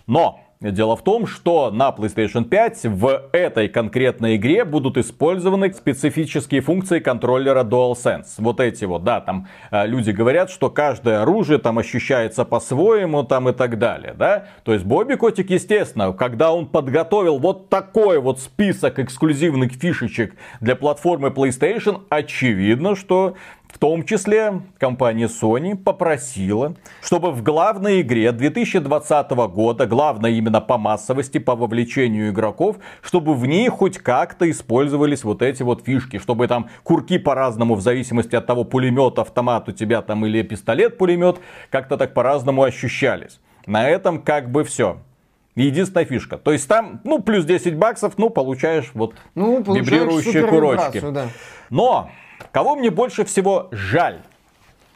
Но 0.07 0.41
Дело 0.71 0.97
в 0.97 1.03
том, 1.03 1.27
что 1.27 1.73
на 1.73 1.91
PlayStation 1.91 2.45
5 2.45 2.85
в 2.85 3.23
этой 3.33 3.69
конкретной 3.69 4.37
игре 4.37 4.65
будут 4.65 4.97
использованы 4.97 5.73
специфические 5.73 6.61
функции 6.61 7.01
контроллера 7.01 7.65
DualSense. 7.65 8.35
Вот 8.39 8.61
эти 8.61 8.85
вот, 8.85 9.03
да, 9.03 9.21
там 9.21 9.49
э, 9.73 9.87
люди 9.89 10.13
говорят, 10.13 10.51
что 10.51 10.71
каждое 10.71 11.23
оружие 11.23 11.59
там 11.59 11.79
ощущается 11.79 12.45
по-своему 12.45 13.25
там 13.25 13.49
и 13.49 13.53
так 13.53 13.79
далее, 13.79 14.15
да. 14.17 14.47
То 14.63 14.73
есть 14.73 14.85
Бобби 14.85 15.15
Котик, 15.15 15.51
естественно, 15.51 16.13
когда 16.13 16.53
он 16.53 16.67
подготовил 16.67 17.41
вот 17.41 17.69
такой 17.69 18.21
вот 18.21 18.39
список 18.39 19.01
эксклюзивных 19.01 19.73
фишечек 19.73 20.37
для 20.61 20.77
платформы 20.77 21.31
PlayStation, 21.31 22.03
очевидно, 22.09 22.95
что 22.95 23.35
в 23.73 23.79
том 23.79 24.05
числе 24.05 24.61
компания 24.79 25.27
Sony 25.27 25.77
попросила, 25.77 26.77
чтобы 27.03 27.33
в 27.33 27.43
главной 27.43 28.03
игре 28.03 28.31
2020 28.31 29.31
года, 29.31 29.87
главной 29.87 30.37
именно 30.37 30.61
по 30.61 30.77
массовости, 30.77 31.39
по 31.39 31.57
вовлечению 31.57 32.31
игроков, 32.31 32.77
чтобы 33.01 33.35
в 33.35 33.47
ней 33.47 33.69
хоть 33.69 33.99
как-то 33.99 34.49
использовались 34.51 35.25
вот 35.25 35.41
эти 35.41 35.63
вот 35.63 35.85
фишки, 35.85 36.19
чтобы 36.19 36.49
там 36.49 36.69
курки 36.83 37.19
по-разному, 37.19 37.75
в 37.75 37.81
зависимости 37.81 38.37
от 38.37 38.47
того, 38.47 38.65
пулемет, 38.65 39.19
автомат 39.19 39.69
у 39.71 39.73
тебя 39.73 40.03
там 40.03 40.27
или 40.27 40.43
пистолет-пулемет, 40.43 41.41
как-то 41.71 41.97
так 41.97 42.13
по-разному 42.13 42.63
ощущались. 42.63 43.41
На 43.67 43.89
этом 43.89 44.21
как 44.21 44.51
бы 44.51 44.65
все. 44.65 44.99
Единственная 45.55 46.05
фишка. 46.05 46.37
То 46.37 46.53
есть 46.53 46.67
там, 46.69 47.01
ну, 47.05 47.21
плюс 47.21 47.45
10 47.45 47.77
баксов, 47.77 48.17
ну, 48.17 48.31
получаешь 48.31 48.91
вот 48.95 49.15
ну, 49.35 49.63
вибрирующие 49.63 50.47
курочки. 50.47 51.01
Да. 51.01 51.29
Но 51.69 52.11
Кого 52.51 52.77
мне 52.77 52.91
больше 52.91 53.25
всего 53.25 53.69
жаль? 53.71 54.21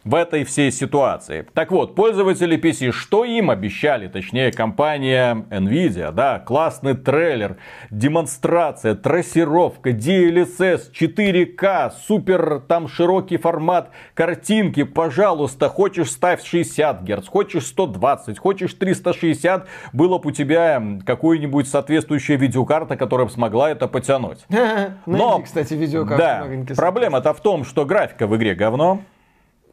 В 0.06 0.14
этой 0.14 0.44
всей 0.44 0.70
ситуации. 0.70 1.44
Так 1.52 1.72
вот, 1.72 1.96
пользователи 1.96 2.56
PC, 2.56 2.92
что 2.92 3.24
им 3.24 3.50
обещали, 3.50 4.06
точнее 4.06 4.52
компания 4.52 5.44
Nvidia, 5.50 6.12
да, 6.12 6.38
классный 6.38 6.94
трейлер, 6.94 7.56
демонстрация, 7.90 8.94
трассировка, 8.94 9.90
DLSS, 9.90 10.92
4К, 10.92 11.92
супер 12.06 12.60
там 12.68 12.86
широкий 12.86 13.36
формат 13.36 13.90
картинки, 14.14 14.84
пожалуйста, 14.84 15.68
хочешь 15.68 16.12
ставь 16.12 16.44
60 16.44 17.02
Гц, 17.02 17.26
хочешь 17.26 17.66
120, 17.66 18.38
хочешь 18.38 18.74
360, 18.74 19.66
было 19.92 20.18
бы 20.18 20.28
у 20.28 20.32
тебя 20.32 20.80
какую-нибудь 21.04 21.68
соответствующая 21.68 22.36
видеокарта, 22.36 22.96
которая 22.96 23.26
бы 23.26 23.32
смогла 23.32 23.72
это 23.72 23.88
потянуть. 23.88 24.46
Но, 25.06 25.40
кстати, 25.40 25.74
видеокарта 25.74 26.46
да, 26.68 26.74
проблема-то 26.76 27.34
в 27.34 27.40
том, 27.40 27.64
что 27.64 27.84
графика 27.84 28.28
в 28.28 28.36
игре 28.36 28.54
говно, 28.54 29.00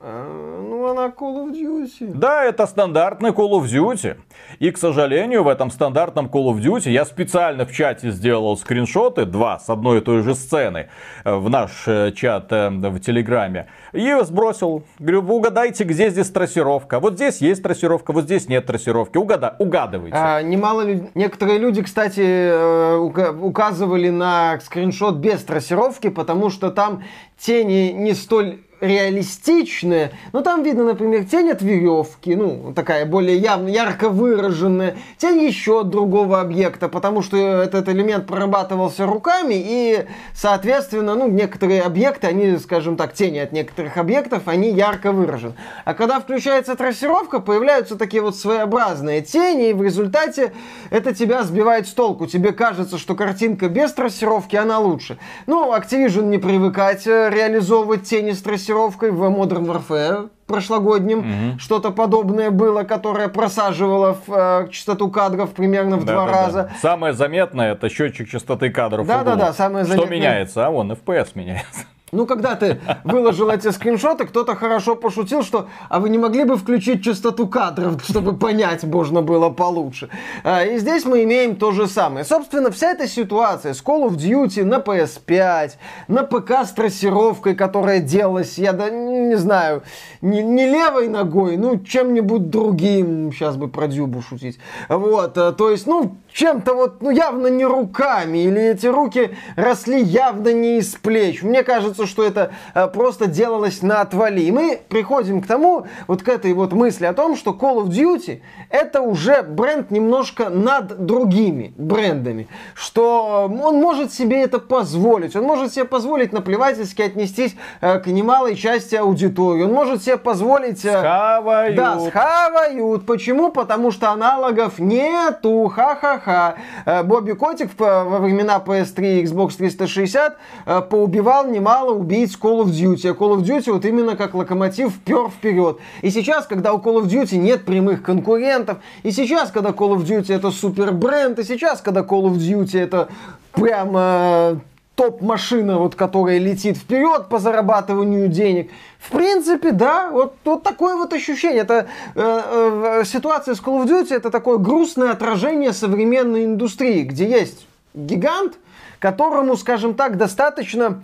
ну, 0.03 0.85
она 0.85 1.03
на 1.03 1.07
Call 1.07 1.45
of 1.45 1.51
Duty. 1.53 2.11
Да, 2.13 2.43
это 2.43 2.67
стандартный 2.67 3.29
Call 3.29 3.51
of 3.51 3.63
Duty. 3.63 4.17
И, 4.59 4.71
к 4.71 4.77
сожалению, 4.77 5.43
в 5.43 5.47
этом 5.47 5.71
стандартном 5.71 6.27
Call 6.27 6.53
of 6.53 6.59
Duty 6.59 6.91
я 6.91 7.05
специально 7.05 7.65
в 7.65 7.71
чате 7.71 8.11
сделал 8.11 8.57
скриншоты, 8.57 9.25
два 9.25 9.59
с 9.59 9.69
одной 9.69 9.99
и 9.99 10.01
той 10.01 10.21
же 10.21 10.35
сцены, 10.35 10.89
э, 11.23 11.35
в 11.35 11.49
наш 11.49 11.87
э, 11.87 12.11
чат 12.11 12.51
э, 12.51 12.69
в 12.69 12.99
Телеграме. 12.99 13.67
И 13.93 14.13
сбросил. 14.23 14.83
Говорю, 14.99 15.21
угадайте, 15.21 15.85
где 15.85 16.09
здесь 16.09 16.29
трассировка. 16.29 16.99
Вот 16.99 17.13
здесь 17.13 17.37
есть 17.37 17.63
трассировка, 17.63 18.11
вот 18.11 18.25
здесь 18.25 18.49
нет 18.49 18.65
трассировки. 18.65 19.17
Угада, 19.17 19.55
угадывайте. 19.59 20.17
А, 20.17 20.41
немало 20.41 20.83
Некоторые 21.15 21.59
люди, 21.59 21.81
кстати, 21.81 23.31
указывали 23.39 24.09
на 24.09 24.59
скриншот 24.59 25.15
без 25.15 25.43
трассировки, 25.43 26.09
потому 26.09 26.49
что 26.49 26.71
там 26.71 27.03
тени 27.37 27.91
не 27.93 28.13
столь 28.13 28.59
реалистичные, 28.81 30.11
но 30.33 30.41
там 30.41 30.63
видно, 30.63 30.83
например, 30.83 31.23
тень 31.25 31.49
от 31.51 31.61
веревки, 31.61 32.35
ну, 32.35 32.73
такая 32.75 33.05
более 33.05 33.37
явно, 33.37 33.69
ярко 33.69 34.09
выраженная, 34.09 34.97
тень 35.17 35.41
еще 35.41 35.81
от 35.81 35.89
другого 35.89 36.41
объекта, 36.41 36.89
потому 36.89 37.21
что 37.21 37.37
этот 37.37 37.87
элемент 37.87 38.27
прорабатывался 38.27 39.05
руками, 39.05 39.55
и, 39.55 40.05
соответственно, 40.33 41.15
ну, 41.15 41.29
некоторые 41.29 41.81
объекты, 41.81 42.27
они, 42.27 42.57
скажем 42.57 42.97
так, 42.97 43.13
тени 43.13 43.39
от 43.39 43.53
некоторых 43.53 43.97
объектов, 43.97 44.43
они 44.47 44.71
ярко 44.71 45.11
выражены. 45.11 45.55
А 45.85 45.93
когда 45.93 46.19
включается 46.19 46.75
трассировка, 46.75 47.39
появляются 47.39 47.97
такие 47.97 48.21
вот 48.21 48.35
своеобразные 48.35 49.21
тени, 49.21 49.69
и 49.69 49.73
в 49.73 49.81
результате 49.81 50.51
это 50.89 51.15
тебя 51.15 51.43
сбивает 51.43 51.87
с 51.87 51.93
толку. 51.93 52.27
Тебе 52.27 52.51
кажется, 52.51 52.97
что 52.97 53.15
картинка 53.15 53.69
без 53.69 53.93
трассировки, 53.93 54.55
она 54.55 54.79
лучше. 54.79 55.17
Ну, 55.45 55.73
Activision 55.73 56.25
не 56.25 56.37
привыкать 56.37 57.07
э, 57.07 57.29
реализовывать 57.29 58.03
тени 58.03 58.31
с 58.31 58.41
трассировкой, 58.41 58.72
тестировкой 58.73 59.11
в 59.11 59.23
Modern 59.23 59.65
Warfare 59.65 60.29
прошлогоднем. 60.47 61.19
Угу. 61.19 61.59
Что-то 61.59 61.91
подобное 61.91 62.51
было, 62.51 62.83
которое 62.83 63.27
просаживало 63.27 64.17
в, 64.25 64.33
э, 64.33 64.67
частоту 64.71 65.09
кадров 65.09 65.51
примерно 65.51 65.97
в 65.97 66.05
да, 66.05 66.13
два 66.13 66.25
да, 66.25 66.31
раза. 66.31 66.63
Да. 66.63 66.79
Самое 66.81 67.13
заметное 67.13 67.73
это 67.73 67.89
счетчик 67.89 68.29
частоты 68.29 68.69
кадров. 68.69 69.07
Да, 69.07 69.23
да, 69.23 69.35
да, 69.35 69.53
самое 69.53 69.85
заметное. 69.85 70.05
Что 70.05 70.15
меняется? 70.15 70.65
А 70.65 70.69
вон 70.69 70.91
FPS 70.91 71.29
меняется. 71.35 71.85
Ну, 72.13 72.27
когда 72.27 72.55
ты 72.55 72.79
выложил 73.03 73.49
эти 73.49 73.71
скриншоты, 73.71 74.25
кто-то 74.25 74.55
хорошо 74.55 74.95
пошутил, 74.95 75.41
что 75.41 75.67
а 75.89 75.99
вы 75.99 76.09
не 76.09 76.19
могли 76.19 76.43
бы 76.43 76.57
включить 76.57 77.03
частоту 77.03 77.47
кадров, 77.47 78.03
чтобы 78.07 78.37
понять 78.37 78.83
можно 78.83 79.23
было 79.23 79.49
получше. 79.49 80.09
А, 80.43 80.63
и 80.63 80.77
здесь 80.77 81.05
мы 81.05 81.23
имеем 81.23 81.55
то 81.55 81.71
же 81.71 81.87
самое. 81.87 82.23
Собственно, 82.23 82.69
вся 82.69 82.91
эта 82.91 83.07
ситуация 83.07 83.73
с 83.73 83.81
Call 83.81 84.07
of 84.07 84.17
Duty 84.17 84.63
на 84.63 84.75
PS5, 84.75 85.71
на 86.07 86.23
ПК 86.23 86.51
с 86.63 86.71
трассировкой, 86.71 87.55
которая 87.55 87.99
делалась, 87.99 88.59
я 88.59 88.73
да, 88.73 88.91
не 88.91 89.35
знаю, 89.35 89.81
не, 90.21 90.43
не 90.43 90.67
левой 90.67 91.07
ногой, 91.07 91.57
ну, 91.57 91.79
чем-нибудь 91.79 92.51
другим, 92.51 93.31
сейчас 93.33 93.57
бы 93.57 93.67
про 93.67 93.87
Дюбу 93.87 94.21
шутить. 94.21 94.59
Вот, 94.87 95.35
э, 95.37 95.51
то 95.53 95.71
есть, 95.71 95.87
ну, 95.87 96.17
чем-то 96.33 96.73
вот, 96.73 97.01
ну, 97.01 97.11
явно 97.11 97.47
не 97.47 97.63
руками, 97.63 98.39
или 98.39 98.61
эти 98.61 98.87
руки 98.87 99.35
росли 99.55 100.01
явно 100.01 100.51
не 100.51 100.79
из 100.79 100.95
плеч. 100.95 101.43
Мне 101.43 101.63
кажется, 101.63 102.07
что 102.07 102.23
это 102.23 102.51
э, 102.73 102.87
просто 102.87 103.27
делалось 103.27 103.81
на 103.81 104.01
отвали. 104.01 104.41
И 104.41 104.51
мы 104.51 104.79
приходим 104.89 105.41
к 105.41 105.47
тому, 105.47 105.85
вот 106.07 106.23
к 106.23 106.29
этой 106.29 106.53
вот 106.53 106.73
мысли 106.73 107.05
о 107.05 107.13
том, 107.13 107.37
что 107.37 107.51
Call 107.51 107.83
of 107.83 107.89
Duty 107.89 108.41
это 108.69 109.01
уже 109.01 109.43
бренд 109.43 109.91
немножко 109.91 110.49
над 110.49 111.05
другими 111.05 111.73
брендами. 111.77 112.47
Что 112.73 113.45
он 113.45 113.75
может 113.75 114.11
себе 114.11 114.41
это 114.41 114.59
позволить. 114.59 115.35
Он 115.35 115.43
может 115.43 115.73
себе 115.73 115.85
позволить 115.85 116.33
наплевательски 116.33 117.03
отнестись 117.03 117.55
э, 117.81 117.99
к 117.99 118.07
немалой 118.07 118.55
части 118.55 118.95
аудитории. 118.95 119.63
Он 119.63 119.73
может 119.73 120.03
себе 120.03 120.17
позволить... 120.17 120.83
Э, 120.83 120.99
схавают. 120.99 121.75
Да, 121.75 121.99
схавают. 121.99 123.05
Почему? 123.05 123.51
Потому 123.51 123.91
что 123.91 124.09
аналогов 124.09 124.79
нету. 124.79 125.67
Ха-ха 125.67 126.22
ха 126.23 126.55
э, 126.85 127.03
Бобби 127.03 127.33
Котик 127.33 127.71
во 127.77 128.19
времена 128.19 128.61
PS3 128.65 129.21
и 129.21 129.23
Xbox 129.23 129.57
360 129.57 130.37
э, 130.65 130.81
поубивал 130.81 131.47
немало 131.47 131.93
убийц 131.93 132.37
Call 132.39 132.63
of 132.63 132.67
Duty. 132.67 133.09
А 133.09 133.13
Call 133.13 133.37
of 133.37 133.43
Duty 133.43 133.71
вот 133.71 133.85
именно 133.85 134.15
как 134.15 134.33
локомотив 134.33 134.99
пер 134.99 135.29
вперед. 135.29 135.77
И 136.01 136.09
сейчас, 136.09 136.45
когда 136.45 136.73
у 136.73 136.79
Call 136.79 137.01
of 137.01 137.07
Duty 137.07 137.37
нет 137.37 137.65
прямых 137.65 138.01
конкурентов, 138.01 138.77
и 139.03 139.11
сейчас, 139.11 139.51
когда 139.51 139.69
Call 139.69 139.95
of 139.95 140.05
Duty 140.05 140.33
это 140.33 140.51
супер 140.51 140.91
бренд, 140.91 141.39
и 141.39 141.43
сейчас, 141.43 141.81
когда 141.81 142.01
Call 142.01 142.23
of 142.23 142.37
Duty 142.37 142.79
это 142.79 143.09
прямо 143.53 144.59
топ-машина, 144.95 145.79
вот, 145.79 145.95
которая 145.95 146.37
летит 146.37 146.77
вперед 146.77 147.27
по 147.27 147.39
зарабатыванию 147.39 148.27
денег. 148.27 148.71
В 148.99 149.11
принципе, 149.11 149.71
да, 149.71 150.09
вот, 150.11 150.35
вот 150.45 150.63
такое 150.63 150.95
вот 150.95 151.13
ощущение. 151.13 151.61
Это 151.61 151.87
э, 152.15 153.01
э, 153.01 153.03
ситуация 153.05 153.55
с 153.55 153.59
Call 153.59 153.83
of 153.83 153.87
Duty 153.87 154.13
это 154.13 154.29
такое 154.29 154.57
грустное 154.57 155.11
отражение 155.11 155.73
современной 155.73 156.45
индустрии, 156.45 157.01
где 157.01 157.29
есть 157.29 157.67
гигант, 157.93 158.53
которому, 158.99 159.57
скажем 159.57 159.95
так, 159.95 160.17
достаточно 160.17 161.03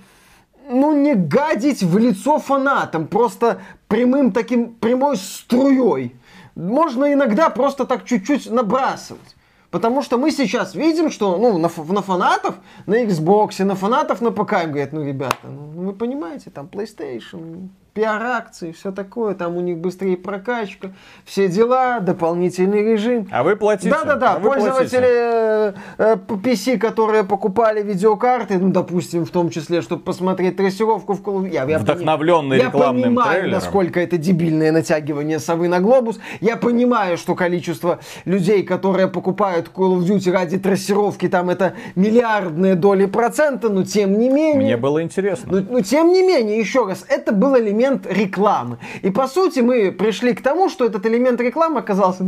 ну, 0.69 0.93
не 0.93 1.15
гадить 1.15 1.81
в 1.81 1.97
лицо 1.97 2.37
фанатам, 2.37 3.07
просто 3.07 3.61
прямым 3.87 4.31
таким, 4.31 4.75
прямой 4.75 5.17
струей. 5.17 6.15
Можно 6.55 7.11
иногда 7.11 7.49
просто 7.49 7.85
так 7.85 8.05
чуть-чуть 8.05 8.51
набрасывать. 8.51 9.35
Потому 9.71 10.01
что 10.01 10.17
мы 10.17 10.31
сейчас 10.31 10.73
видим, 10.73 11.11
что 11.11 11.37
ну, 11.37 11.57
на, 11.57 11.69
на 11.69 12.01
фанатов 12.01 12.55
на 12.87 13.03
Xbox, 13.03 13.63
на 13.63 13.75
фанатов 13.75 14.21
на 14.21 14.31
ПК 14.31 14.63
им 14.63 14.71
говорят, 14.71 14.93
ну, 14.93 15.03
ребята, 15.03 15.47
ну, 15.47 15.85
вы 15.85 15.93
понимаете, 15.93 16.49
там 16.49 16.67
PlayStation, 16.67 17.69
пиар-акции, 17.99 18.71
все 18.71 18.91
такое, 18.93 19.33
там 19.35 19.57
у 19.57 19.59
них 19.59 19.77
быстрее 19.77 20.15
прокачка, 20.15 20.91
все 21.25 21.49
дела, 21.49 21.99
дополнительный 21.99 22.81
режим. 22.93 23.27
А 23.29 23.43
вы 23.43 23.57
платите. 23.57 23.89
Да-да-да, 23.89 24.35
а 24.35 24.39
пользователи 24.39 25.73
э, 25.97 26.15
PC, 26.27 26.77
которые 26.77 27.25
покупали 27.25 27.83
видеокарты, 27.83 28.57
ну, 28.57 28.69
допустим, 28.69 29.25
в 29.25 29.31
том 29.31 29.49
числе, 29.49 29.81
чтобы 29.81 30.01
посмотреть 30.03 30.55
трассировку 30.55 31.13
в 31.13 31.21
Call 31.21 31.49
я, 31.49 31.65
я 31.65 31.79
Вдохновленный 31.79 32.57
пони... 32.57 32.67
рекламным 32.67 32.99
Я 32.99 33.05
понимаю, 33.07 33.31
трейлером. 33.31 33.51
насколько 33.51 33.99
это 33.99 34.17
дебильное 34.17 34.71
натягивание 34.71 35.39
совы 35.39 35.67
на 35.67 35.81
глобус. 35.81 36.19
Я 36.39 36.55
понимаю, 36.55 37.17
что 37.17 37.35
количество 37.35 37.99
людей, 38.23 38.63
которые 38.63 39.09
покупают 39.09 39.69
Call 39.75 39.97
of 39.97 40.05
Duty 40.07 40.31
ради 40.31 40.57
трассировки, 40.57 41.27
там 41.27 41.49
это 41.49 41.73
миллиардные 41.95 42.75
доли 42.75 43.07
процента, 43.07 43.67
но 43.67 43.83
тем 43.83 44.17
не 44.17 44.29
менее... 44.29 44.63
Мне 44.63 44.77
было 44.77 45.03
интересно. 45.03 45.51
Но, 45.51 45.65
но 45.69 45.81
тем 45.81 46.13
не 46.13 46.21
менее, 46.21 46.59
еще 46.59 46.85
раз, 46.85 47.03
это 47.09 47.33
был 47.33 47.57
элемент 47.57 47.88
элемент 47.89 48.05
рекламы. 48.05 48.77
И 49.01 49.09
по 49.09 49.27
сути 49.27 49.59
мы 49.59 49.91
пришли 49.91 50.33
к 50.33 50.41
тому, 50.41 50.69
что 50.69 50.85
этот 50.85 51.05
элемент 51.05 51.41
рекламы 51.41 51.79
оказался 51.79 52.23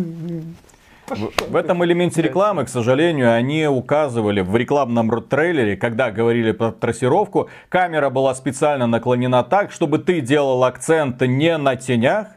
в, 1.50 1.58
этом 1.58 1.84
элементе 1.84 2.22
рекламы, 2.22 2.64
к 2.64 2.70
сожалению, 2.70 3.34
они 3.34 3.68
указывали 3.68 4.40
в 4.40 4.56
рекламном 4.56 5.10
трейлере, 5.24 5.76
когда 5.76 6.10
говорили 6.10 6.54
про 6.54 6.72
трассировку, 6.72 7.50
камера 7.68 8.10
была 8.10 8.34
специально 8.34 8.88
наклонена 8.88 9.44
так, 9.44 9.74
чтобы 9.74 10.00
ты 10.00 10.22
делал 10.22 10.64
акцент 10.64 11.20
не 11.22 11.58
на 11.58 11.76
тенях, 11.76 12.28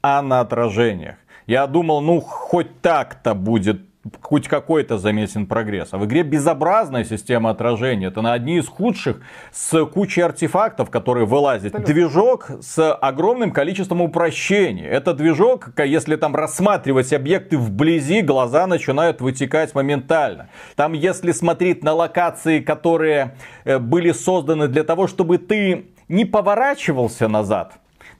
а 0.00 0.22
на 0.22 0.40
отражениях. 0.40 1.16
Я 1.46 1.66
думал, 1.66 2.00
ну 2.00 2.22
хоть 2.22 2.80
так-то 2.80 3.34
будет 3.34 3.82
хоть 4.20 4.48
какой-то 4.48 4.98
заметен 4.98 5.46
прогресс. 5.46 5.88
А 5.92 5.98
в 5.98 6.04
игре 6.04 6.22
безобразная 6.22 7.04
система 7.04 7.50
отражения. 7.50 8.08
Это 8.08 8.22
на 8.22 8.32
одни 8.32 8.58
из 8.58 8.68
худших 8.68 9.20
с 9.52 9.84
кучей 9.86 10.20
артефактов, 10.20 10.90
которые 10.90 11.26
вылазят. 11.26 11.72
Движок 11.84 12.50
с 12.60 12.92
огромным 12.94 13.52
количеством 13.52 14.02
упрощений. 14.02 14.84
Это 14.84 15.14
движок, 15.14 15.70
если 15.78 16.16
там 16.16 16.34
рассматривать 16.34 17.12
объекты 17.12 17.56
вблизи, 17.56 18.20
глаза 18.20 18.66
начинают 18.66 19.20
вытекать 19.20 19.74
моментально. 19.74 20.48
Там, 20.76 20.92
если 20.92 21.32
смотреть 21.32 21.82
на 21.82 21.94
локации, 21.94 22.60
которые 22.60 23.36
э, 23.64 23.78
были 23.78 24.12
созданы 24.12 24.68
для 24.68 24.84
того, 24.84 25.06
чтобы 25.06 25.38
ты 25.38 25.86
не 26.08 26.24
поворачивался 26.24 27.28
назад, 27.28 27.74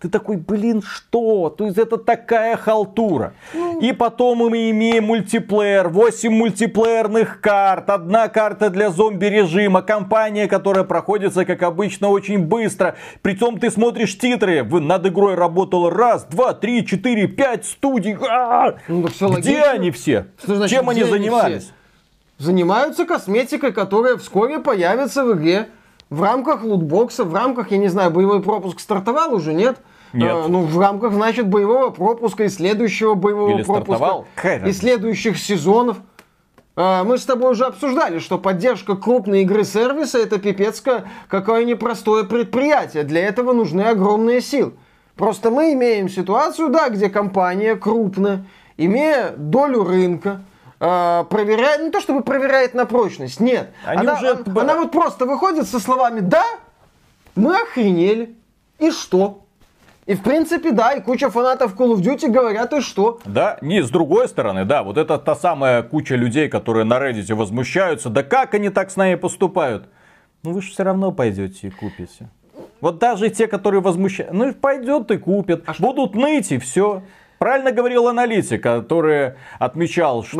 ты 0.04 0.10
такой, 0.10 0.36
блин, 0.36 0.82
что? 0.82 1.48
То 1.48 1.64
есть 1.64 1.78
это 1.78 1.96
такая 1.96 2.58
халтура. 2.58 3.32
Ну... 3.54 3.80
И 3.80 3.92
потом 3.92 4.50
мы 4.50 4.68
имеем 4.68 5.04
мультиплеер, 5.04 5.88
8 5.88 6.30
мультиплеерных 6.30 7.40
карт, 7.40 7.88
одна 7.88 8.28
карта 8.28 8.68
для 8.68 8.90
зомби 8.90 9.24
режима, 9.24 9.80
компания, 9.80 10.46
которая 10.46 10.84
проходится, 10.84 11.46
как 11.46 11.62
обычно, 11.62 12.10
очень 12.10 12.38
быстро. 12.38 12.96
Притом 13.22 13.58
ты 13.58 13.70
смотришь 13.70 14.18
титры, 14.18 14.62
над 14.62 15.06
игрой 15.06 15.36
работало 15.36 15.90
раз, 15.90 16.24
два, 16.24 16.52
три, 16.52 16.84
четыре, 16.84 17.26
пять 17.26 17.64
студий. 17.64 18.14
А! 18.28 18.74
Ну, 18.88 19.04
где 19.04 19.24
логично. 19.24 19.70
они 19.70 19.90
все? 19.90 20.26
Что 20.42 20.56
значит, 20.56 20.76
Чем 20.76 20.90
они 20.90 21.04
занимались? 21.04 21.62
Все? 21.62 22.44
Занимаются 22.44 23.06
косметикой, 23.06 23.72
которая 23.72 24.18
вскоре 24.18 24.58
появится 24.58 25.24
в 25.24 25.32
игре. 25.34 25.70
В 26.10 26.22
рамках 26.22 26.62
лутбокса, 26.62 27.24
в 27.24 27.34
рамках, 27.34 27.70
я 27.70 27.78
не 27.78 27.88
знаю, 27.88 28.10
боевой 28.10 28.42
пропуск 28.42 28.80
стартовал 28.80 29.32
уже, 29.32 29.54
нет? 29.54 29.78
Нет. 30.14 30.30
А, 30.32 30.48
ну, 30.48 30.62
в 30.62 30.78
рамках, 30.78 31.12
значит, 31.12 31.48
боевого 31.48 31.90
пропуска 31.90 32.44
и 32.44 32.48
следующего 32.48 33.14
боевого 33.14 33.50
Или 33.50 33.62
пропуска. 33.62 34.24
И 34.68 34.72
следующих 34.72 35.38
сезонов. 35.38 35.98
А, 36.76 37.04
мы 37.04 37.18
с 37.18 37.24
тобой 37.24 37.52
уже 37.52 37.66
обсуждали, 37.66 38.18
что 38.18 38.38
поддержка 38.38 38.96
крупной 38.96 39.42
игры 39.42 39.64
сервиса 39.64 40.18
это 40.18 40.38
пипецко 40.38 41.04
какое 41.28 41.64
непростое 41.64 42.24
предприятие. 42.24 43.02
Для 43.04 43.24
этого 43.26 43.52
нужны 43.52 43.82
огромные 43.82 44.40
силы. 44.40 44.72
Просто 45.16 45.50
мы 45.50 45.72
имеем 45.74 46.08
ситуацию, 46.08 46.70
да, 46.70 46.88
где 46.88 47.08
компания 47.08 47.76
крупная, 47.76 48.46
имея 48.76 49.30
долю 49.36 49.84
рынка, 49.84 50.40
э, 50.80 51.24
проверяет, 51.30 51.82
не 51.82 51.90
то 51.90 52.00
чтобы 52.00 52.22
проверяет 52.22 52.74
на 52.74 52.84
прочность, 52.84 53.38
нет. 53.38 53.70
Они 53.84 54.00
она, 54.00 54.14
уже- 54.14 54.42
она, 54.44 54.60
она 54.62 54.76
вот 54.76 54.90
просто 54.90 55.26
выходит 55.26 55.68
со 55.68 55.78
словами 55.78 56.18
«да, 56.18 56.44
мы 57.36 57.56
охренели, 57.56 58.34
и 58.80 58.90
что?» 58.90 59.43
И 60.06 60.14
в 60.14 60.22
принципе, 60.22 60.70
да, 60.70 60.92
и 60.92 61.00
куча 61.00 61.30
фанатов 61.30 61.74
Call 61.74 61.94
of 61.94 62.02
Duty 62.02 62.30
говорят, 62.30 62.72
и 62.74 62.80
что? 62.82 63.20
Да, 63.24 63.56
не, 63.62 63.82
с 63.82 63.88
другой 63.88 64.28
стороны, 64.28 64.66
да, 64.66 64.82
вот 64.82 64.98
это 64.98 65.18
та 65.18 65.34
самая 65.34 65.82
куча 65.82 66.14
людей, 66.14 66.48
которые 66.48 66.84
на 66.84 66.98
Reddit 66.98 67.34
возмущаются. 67.34 68.10
Да 68.10 68.22
как 68.22 68.52
они 68.54 68.68
так 68.68 68.90
с 68.90 68.96
нами 68.96 69.14
поступают? 69.14 69.88
Ну 70.42 70.52
вы 70.52 70.60
же 70.60 70.70
все 70.70 70.82
равно 70.82 71.10
пойдете 71.10 71.68
и 71.68 71.70
купите. 71.70 72.28
Вот 72.82 72.98
даже 72.98 73.30
те, 73.30 73.46
которые 73.46 73.80
возмущаются, 73.80 74.36
ну 74.36 74.52
пойдет 74.52 75.10
и 75.10 75.16
купят. 75.16 75.64
Будут 75.78 76.14
ныть 76.14 76.52
и 76.52 76.58
все. 76.58 77.02
Правильно 77.44 77.72
говорил 77.72 78.08
аналитик, 78.08 78.62
который 78.62 79.34
отмечал, 79.58 80.24
что... 80.24 80.38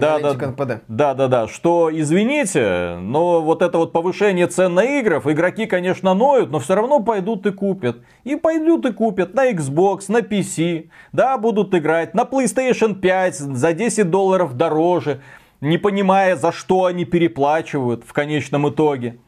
Да, 0.00 0.18
да, 0.18 0.32
НПД. 0.32 0.82
да, 0.88 1.12
да, 1.12 1.28
да, 1.28 1.46
что 1.46 1.90
извините, 1.92 2.96
но 3.02 3.42
вот 3.42 3.60
это 3.60 3.76
вот 3.76 3.92
повышение 3.92 4.46
цен 4.46 4.72
на 4.72 4.98
игры, 4.98 5.20
игроки, 5.26 5.66
конечно, 5.66 6.14
ноют, 6.14 6.50
но 6.50 6.58
все 6.58 6.74
равно 6.74 7.00
пойдут 7.00 7.44
и 7.44 7.52
купят. 7.52 7.98
И 8.24 8.34
пойдут 8.34 8.86
и 8.86 8.94
купят 8.94 9.34
на 9.34 9.52
Xbox, 9.52 10.04
на 10.08 10.20
PC, 10.20 10.88
да, 11.12 11.36
будут 11.36 11.74
играть 11.74 12.14
на 12.14 12.22
PlayStation 12.22 12.94
5 12.94 13.36
за 13.36 13.74
10 13.74 14.08
долларов 14.08 14.56
дороже, 14.56 15.20
не 15.60 15.76
понимая, 15.76 16.36
за 16.36 16.50
что 16.50 16.86
они 16.86 17.04
переплачивают 17.04 18.04
в 18.06 18.14
конечном 18.14 18.70
итоге. 18.70 19.18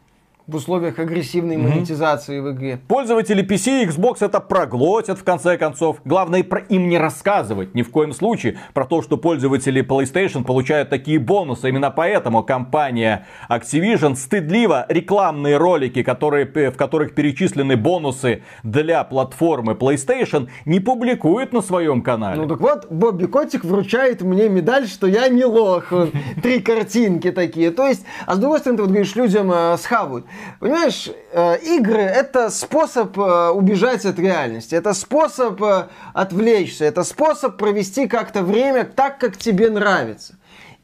В 0.48 0.56
условиях 0.56 0.98
агрессивной 0.98 1.58
монетизации 1.58 2.40
в 2.40 2.52
игре. 2.52 2.80
Пользователи 2.88 3.44
PC 3.44 3.82
и 3.82 3.86
Xbox 3.86 4.24
это 4.24 4.40
проглотят 4.40 5.18
в 5.18 5.22
конце 5.22 5.58
концов. 5.58 5.98
Главное 6.06 6.42
про 6.42 6.60
им 6.60 6.88
не 6.88 6.96
рассказывать 6.96 7.74
ни 7.74 7.82
в 7.82 7.90
коем 7.90 8.14
случае 8.14 8.56
про 8.72 8.86
то, 8.86 9.02
что 9.02 9.18
пользователи 9.18 9.84
PlayStation 9.86 10.44
получают 10.44 10.88
такие 10.88 11.18
бонусы. 11.18 11.68
Именно 11.68 11.90
поэтому 11.90 12.42
компания 12.42 13.26
Activision 13.50 14.16
стыдливо 14.16 14.86
рекламные 14.88 15.58
ролики, 15.58 16.02
которые, 16.02 16.46
в 16.46 16.76
которых 16.78 17.14
перечислены 17.14 17.76
бонусы 17.76 18.42
для 18.62 19.04
платформы 19.04 19.74
PlayStation, 19.74 20.48
не 20.64 20.80
публикует 20.80 21.52
на 21.52 21.60
своем 21.60 22.00
канале. 22.00 22.40
Ну 22.40 22.48
так 22.48 22.60
вот, 22.60 22.86
Бобби 22.90 23.26
Котик 23.26 23.66
вручает 23.66 24.22
мне 24.22 24.48
медаль, 24.48 24.86
что 24.86 25.06
я 25.06 25.28
не 25.28 25.44
лох. 25.44 25.92
Три 26.42 26.60
картинки 26.60 27.32
такие. 27.32 27.70
То 27.70 27.86
есть, 27.86 28.06
а 28.24 28.36
с 28.36 28.38
другой 28.38 28.60
стороны, 28.60 28.78
ты 28.78 28.82
вот 28.84 28.92
говоришь, 28.92 29.14
людям 29.14 29.52
э, 29.52 29.76
схавают. 29.76 30.24
Понимаешь, 30.60 31.10
э, 31.32 31.58
игры 31.58 32.00
это 32.00 32.50
способ 32.50 33.18
э, 33.18 33.50
убежать 33.50 34.04
от 34.04 34.18
реальности. 34.18 34.74
Это 34.74 34.92
способ 34.94 35.62
э, 35.62 35.88
отвлечься. 36.14 36.84
Это 36.84 37.04
способ 37.04 37.56
провести 37.56 38.08
как-то 38.08 38.42
время 38.42 38.84
так, 38.84 39.18
как 39.18 39.36
тебе 39.36 39.70
нравится. 39.70 40.36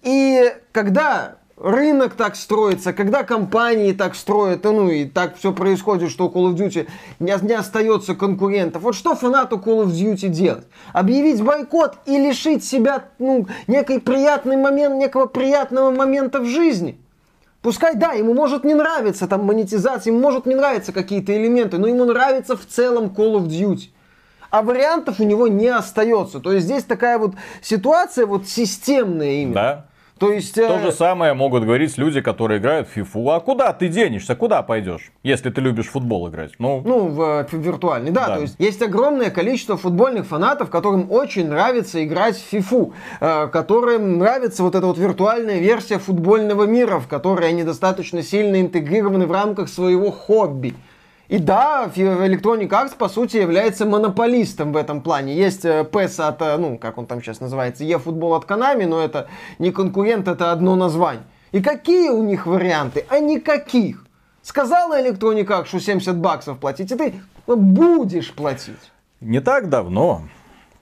И 0.02 0.52
когда 0.72 1.36
рынок 1.56 2.14
так 2.14 2.36
строится, 2.36 2.92
когда 2.92 3.22
компании 3.22 3.92
так 3.92 4.14
строят, 4.14 4.64
ну 4.64 4.88
и 4.88 5.04
так 5.04 5.36
все 5.36 5.52
происходит, 5.52 6.10
что 6.10 6.28
у 6.28 6.30
Call 6.30 6.52
of 6.52 6.56
Duty 6.56 6.88
не, 7.20 7.34
не 7.42 7.54
остается 7.54 8.14
конкурентов. 8.14 8.82
Вот 8.82 8.94
что 8.94 9.14
фанату 9.14 9.56
Call 9.56 9.84
of 9.84 9.88
Duty 9.88 10.28
делать? 10.28 10.66
Объявить 10.92 11.42
бойкот 11.42 11.98
и 12.06 12.18
лишить 12.18 12.64
себя 12.64 13.06
ну, 13.18 13.46
некой 13.66 14.00
приятный 14.00 14.56
момент, 14.56 14.96
некого 14.96 15.26
приятного 15.26 15.90
момента 15.90 16.40
в 16.40 16.46
жизни? 16.46 16.98
Пускай, 17.64 17.94
да, 17.94 18.12
ему 18.12 18.34
может 18.34 18.62
не 18.62 18.74
нравиться 18.74 19.26
там 19.26 19.44
монетизация, 19.44 20.10
ему 20.10 20.20
может 20.20 20.44
не 20.44 20.54
нравиться 20.54 20.92
какие-то 20.92 21.34
элементы, 21.34 21.78
но 21.78 21.86
ему 21.86 22.04
нравится 22.04 22.58
в 22.58 22.66
целом 22.66 23.06
Call 23.06 23.38
of 23.38 23.46
Duty. 23.46 23.88
А 24.50 24.60
вариантов 24.60 25.18
у 25.18 25.24
него 25.24 25.48
не 25.48 25.68
остается. 25.68 26.40
То 26.40 26.52
есть 26.52 26.66
здесь 26.66 26.84
такая 26.84 27.18
вот 27.18 27.36
ситуация 27.62 28.26
вот 28.26 28.46
системная 28.46 29.40
именно. 29.40 29.54
Да. 29.54 29.86
То 30.18 30.32
есть... 30.32 30.54
То 30.54 30.62
э, 30.62 30.82
же 30.82 30.92
самое 30.92 31.34
могут 31.34 31.64
говорить 31.64 31.98
люди, 31.98 32.20
которые 32.20 32.60
играют 32.60 32.88
в 32.88 32.96
FIFA. 32.96 33.36
А 33.36 33.40
куда 33.40 33.72
ты 33.72 33.88
денешься? 33.88 34.36
Куда 34.36 34.62
пойдешь, 34.62 35.10
если 35.24 35.50
ты 35.50 35.60
любишь 35.60 35.86
в 35.86 35.90
футбол 35.90 36.28
играть? 36.28 36.52
Ну, 36.58 36.82
Ну, 36.84 37.08
в 37.08 37.20
э, 37.20 37.46
виртуальный, 37.50 38.12
да, 38.12 38.28
Да. 38.28 38.36
То 38.36 38.42
есть 38.42 38.54
есть 38.58 38.80
огромное 38.80 39.30
количество 39.30 39.76
футбольных 39.76 40.26
фанатов, 40.26 40.70
которым 40.70 41.10
очень 41.10 41.48
нравится 41.48 42.04
играть 42.04 42.36
в 42.36 42.42
фифу, 42.42 42.94
э, 43.20 43.48
которым 43.48 44.18
нравится 44.18 44.62
вот 44.62 44.76
эта 44.76 44.86
вот 44.86 44.98
виртуальная 44.98 45.58
версия 45.58 45.98
футбольного 45.98 46.64
мира, 46.64 47.00
в 47.00 47.08
которой 47.08 47.48
они 47.48 47.64
достаточно 47.64 48.22
сильно 48.22 48.60
интегрированы 48.60 49.26
в 49.26 49.32
рамках 49.32 49.68
своего 49.68 50.12
хобби. 50.12 50.74
И 51.34 51.38
да, 51.38 51.90
Electronic 51.96 52.68
Arts, 52.68 52.96
по 52.96 53.08
сути, 53.08 53.38
является 53.38 53.86
монополистом 53.86 54.72
в 54.72 54.76
этом 54.76 55.00
плане. 55.00 55.34
Есть 55.34 55.64
э, 55.64 55.82
PES 55.82 56.22
от, 56.22 56.40
э, 56.40 56.56
ну, 56.58 56.78
как 56.78 56.96
он 56.96 57.06
там 57.06 57.20
сейчас 57.20 57.40
называется, 57.40 57.82
eFootball 57.82 58.36
от 58.36 58.44
Konami, 58.44 58.86
но 58.86 59.00
это 59.00 59.26
не 59.58 59.72
конкурент, 59.72 60.28
это 60.28 60.52
одно 60.52 60.76
название. 60.76 61.24
И 61.50 61.60
какие 61.60 62.10
у 62.10 62.22
них 62.22 62.46
варианты? 62.46 63.04
А 63.08 63.18
никаких. 63.18 64.06
Сказала 64.42 65.02
Electronic 65.02 65.46
Arts, 65.46 65.64
что 65.64 65.80
70 65.80 66.16
баксов 66.18 66.58
платить, 66.58 66.92
и 66.92 66.94
ты 66.94 67.14
будешь 67.48 68.32
платить. 68.32 68.92
Не 69.20 69.40
так 69.40 69.68
давно, 69.68 70.22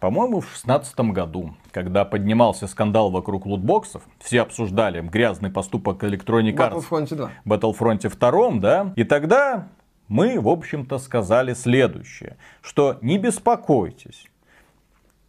по-моему, 0.01 0.43
в 0.43 0.51
шестнадцатом 0.51 1.15
году, 1.15 1.55
когда 1.71 2.05
поднимался 2.05 2.67
скандал 2.67 3.11
вокруг 3.11 3.47
лутбоксов, 3.47 4.03
все 4.19 4.43
обсуждали 4.43 5.01
грязный 5.01 5.49
поступок 5.49 6.05
Electronic 6.05 6.57
Arts 6.57 6.85
Battlefront 6.91 7.15
2. 7.15 7.31
в 7.43 7.49
Battlefront 7.51 8.19
2, 8.19 8.61
да, 8.61 8.93
и 8.97 9.05
тогда 9.05 9.69
мы, 10.12 10.38
в 10.38 10.48
общем-то, 10.48 10.98
сказали 10.98 11.55
следующее, 11.55 12.37
что 12.61 12.98
не 13.01 13.16
беспокойтесь, 13.16 14.27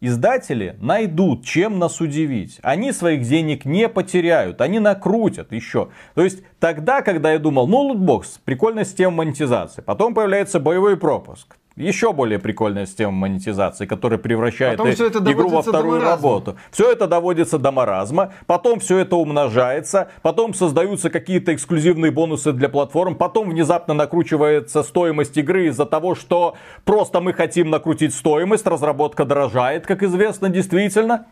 Издатели 0.02 0.76
найдут, 0.82 1.46
чем 1.46 1.78
нас 1.78 2.02
удивить. 2.02 2.58
Они 2.62 2.92
своих 2.92 3.22
денег 3.22 3.64
не 3.64 3.88
потеряют, 3.88 4.60
они 4.60 4.78
накрутят 4.78 5.50
еще. 5.52 5.88
То 6.14 6.22
есть 6.22 6.42
тогда, 6.58 7.00
когда 7.00 7.32
я 7.32 7.38
думал, 7.38 7.66
ну 7.66 7.78
лутбокс, 7.78 8.38
прикольная 8.44 8.84
система 8.84 9.12
монетизации. 9.12 9.80
Потом 9.80 10.12
появляется 10.12 10.60
боевой 10.60 10.98
пропуск. 10.98 11.56
Еще 11.76 12.12
более 12.12 12.38
прикольная 12.38 12.86
система 12.86 13.10
монетизации, 13.10 13.84
которая 13.84 14.18
превращает 14.20 14.78
Потом 14.78 14.92
э- 14.92 15.32
игру 15.32 15.48
во 15.48 15.62
вторую 15.62 16.00
работу. 16.00 16.56
Все 16.70 16.92
это 16.92 17.08
доводится 17.08 17.58
до 17.58 17.72
маразма, 17.72 18.32
потом 18.46 18.78
все 18.78 18.98
это 18.98 19.16
умножается, 19.16 20.08
потом 20.22 20.54
создаются 20.54 21.10
какие-то 21.10 21.52
эксклюзивные 21.52 22.12
бонусы 22.12 22.52
для 22.52 22.68
платформ, 22.68 23.16
потом 23.16 23.50
внезапно 23.50 23.92
накручивается 23.92 24.84
стоимость 24.84 25.36
игры 25.36 25.66
из-за 25.66 25.84
того, 25.84 26.14
что 26.14 26.54
просто 26.84 27.20
мы 27.20 27.32
хотим 27.32 27.70
накрутить 27.70 28.14
стоимость, 28.14 28.66
разработка 28.68 29.24
дорожает, 29.24 29.84
как 29.84 30.04
известно, 30.04 30.48
действительно. 30.50 31.26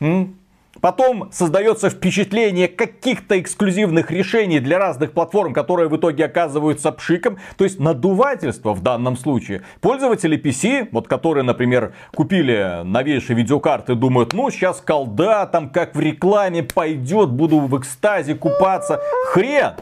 М? 0.00 0.36
Потом 0.80 1.30
создается 1.32 1.90
впечатление 1.90 2.68
каких-то 2.68 3.40
эксклюзивных 3.40 4.10
решений 4.10 4.60
для 4.60 4.78
разных 4.78 5.12
платформ, 5.12 5.52
которые 5.52 5.88
в 5.88 5.96
итоге 5.96 6.24
оказываются 6.24 6.92
пшиком. 6.92 7.38
То 7.56 7.64
есть 7.64 7.78
надувательство 7.78 8.74
в 8.74 8.82
данном 8.82 9.16
случае. 9.16 9.62
Пользователи 9.80 10.38
PC, 10.38 10.88
вот 10.92 11.08
которые, 11.08 11.44
например, 11.44 11.94
купили 12.14 12.82
новейшие 12.84 13.36
видеокарты, 13.36 13.94
думают, 13.94 14.32
ну 14.32 14.50
сейчас 14.50 14.80
колда, 14.80 15.46
там 15.46 15.70
как 15.70 15.94
в 15.94 16.00
рекламе 16.00 16.62
пойдет, 16.62 17.30
буду 17.30 17.60
в 17.60 17.78
экстазе 17.78 18.34
купаться. 18.34 19.00
Хрен! 19.28 19.74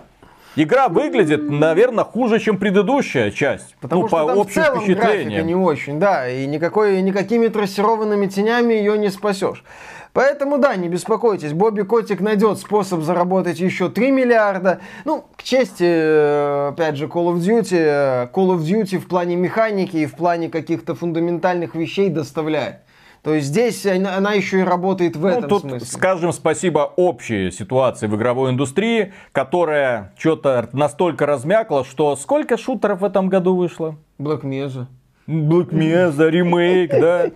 Игра 0.54 0.88
выглядит, 0.88 1.48
наверное, 1.48 2.04
хуже, 2.04 2.38
чем 2.38 2.58
предыдущая 2.58 3.30
часть. 3.30 3.74
Потому 3.80 4.02
ну, 4.02 4.08
что 4.08 4.16
по 4.18 4.26
там 4.26 4.36
в 4.36 4.40
общим 4.40 4.62
целом 4.62 4.78
графика 4.78 5.00
впечатлениям. 5.00 5.46
не 5.46 5.54
очень, 5.54 5.98
да, 5.98 6.28
и 6.28 6.46
никакой, 6.46 7.00
никакими 7.00 7.48
трассированными 7.48 8.26
тенями 8.26 8.74
ее 8.74 8.98
не 8.98 9.08
спасешь. 9.08 9.64
Поэтому, 10.12 10.58
да, 10.58 10.76
не 10.76 10.88
беспокойтесь, 10.88 11.54
Бобби 11.54 11.82
Котик 11.82 12.20
найдет 12.20 12.58
способ 12.58 13.00
заработать 13.00 13.58
еще 13.60 13.88
3 13.88 14.10
миллиарда. 14.10 14.80
Ну, 15.06 15.24
к 15.36 15.42
чести, 15.42 15.84
э, 15.86 16.68
опять 16.68 16.96
же, 16.96 17.06
Call 17.06 17.34
of 17.34 17.38
Duty, 17.38 17.76
э, 17.78 18.28
Call 18.30 18.54
of 18.54 18.58
Duty 18.58 18.98
в 18.98 19.08
плане 19.08 19.36
механики 19.36 19.96
и 19.96 20.06
в 20.06 20.14
плане 20.14 20.50
каких-то 20.50 20.94
фундаментальных 20.94 21.74
вещей 21.74 22.10
доставляет. 22.10 22.80
То 23.22 23.34
есть 23.34 23.46
здесь 23.48 23.86
она, 23.86 24.32
еще 24.32 24.60
и 24.60 24.62
работает 24.62 25.14
в 25.14 25.22
Ну, 25.22 25.28
этом 25.28 25.48
тут 25.48 25.60
смысле. 25.62 25.86
скажем 25.86 26.32
спасибо 26.32 26.92
общей 26.96 27.52
ситуации 27.52 28.08
в 28.08 28.16
игровой 28.16 28.50
индустрии, 28.50 29.12
которая 29.30 30.12
что-то 30.18 30.68
настолько 30.72 31.24
размякла, 31.24 31.84
что 31.84 32.16
сколько 32.16 32.56
шутеров 32.56 33.00
в 33.00 33.04
этом 33.04 33.28
году 33.28 33.54
вышло? 33.54 33.96
Black 34.18 34.42
Mesa. 34.42 34.86
Black 35.26 35.70
Mesa, 35.70 36.28
ремейк, 36.28 36.90
да. 36.90 37.30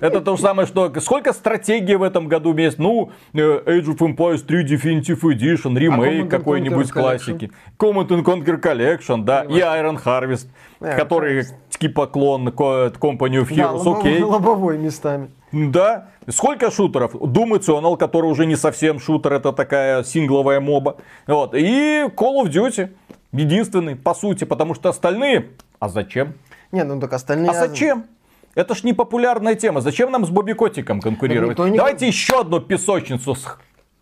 Это 0.00 0.20
то 0.20 0.36
же 0.36 0.42
самое, 0.42 0.66
что 0.66 0.92
сколько 1.00 1.32
стратегий 1.32 1.94
в 1.94 2.02
этом 2.02 2.26
году 2.26 2.56
есть. 2.56 2.78
Ну, 2.78 3.10
э, 3.32 3.38
Age 3.38 3.96
of 3.96 3.98
Empires 3.98 4.38
3 4.38 4.64
Definitive 4.64 5.20
Edition, 5.20 5.78
ремейк 5.78 6.24
Command 6.24 6.26
and 6.26 6.28
какой-нибудь 6.28 6.90
классики. 6.90 7.50
Command 7.78 8.08
and 8.08 8.24
Conquer 8.24 8.60
Collection, 8.60 9.22
да. 9.24 9.42
И 9.44 9.60
Iron 9.60 10.02
Harvest, 10.02 10.48
Iron 10.80 10.96
который 10.96 11.44
типа 11.78 12.06
клон 12.06 12.48
Company 12.48 13.40
of 13.42 13.54
Да, 13.54 13.62
Heroes, 13.62 13.78
лобовой, 13.78 14.00
окей. 14.00 14.22
лобовой 14.22 14.78
местами. 14.78 15.30
Да. 15.52 16.08
Сколько 16.28 16.70
шутеров? 16.70 17.14
Doom 17.14 17.58
Eternal, 17.58 17.96
который 17.96 18.26
уже 18.26 18.46
не 18.46 18.56
совсем 18.56 19.00
шутер, 19.00 19.32
это 19.32 19.52
такая 19.52 20.02
сингловая 20.02 20.60
моба. 20.60 20.96
Вот. 21.26 21.54
И 21.54 22.04
Call 22.16 22.44
of 22.44 22.48
Duty. 22.50 22.90
Единственный, 23.32 23.94
по 23.94 24.14
сути, 24.14 24.44
потому 24.44 24.74
что 24.74 24.88
остальные... 24.88 25.50
А 25.78 25.88
зачем? 25.90 26.34
Не, 26.72 26.84
ну 26.84 27.00
так 27.00 27.12
остальные... 27.12 27.50
А 27.50 27.54
зачем? 27.54 28.04
Это 28.54 28.74
ж 28.74 28.82
не 28.84 28.92
популярная 28.92 29.54
тема. 29.54 29.80
Зачем 29.80 30.10
нам 30.10 30.26
с 30.26 30.30
Бобби 30.30 30.52
Котиком 30.52 31.00
конкурировать? 31.00 31.50
никто 31.50 31.68
не- 31.68 31.76
Давайте 31.76 32.06
еще 32.06 32.40
одну 32.40 32.60
песочницу 32.60 33.34
с- 33.34 33.56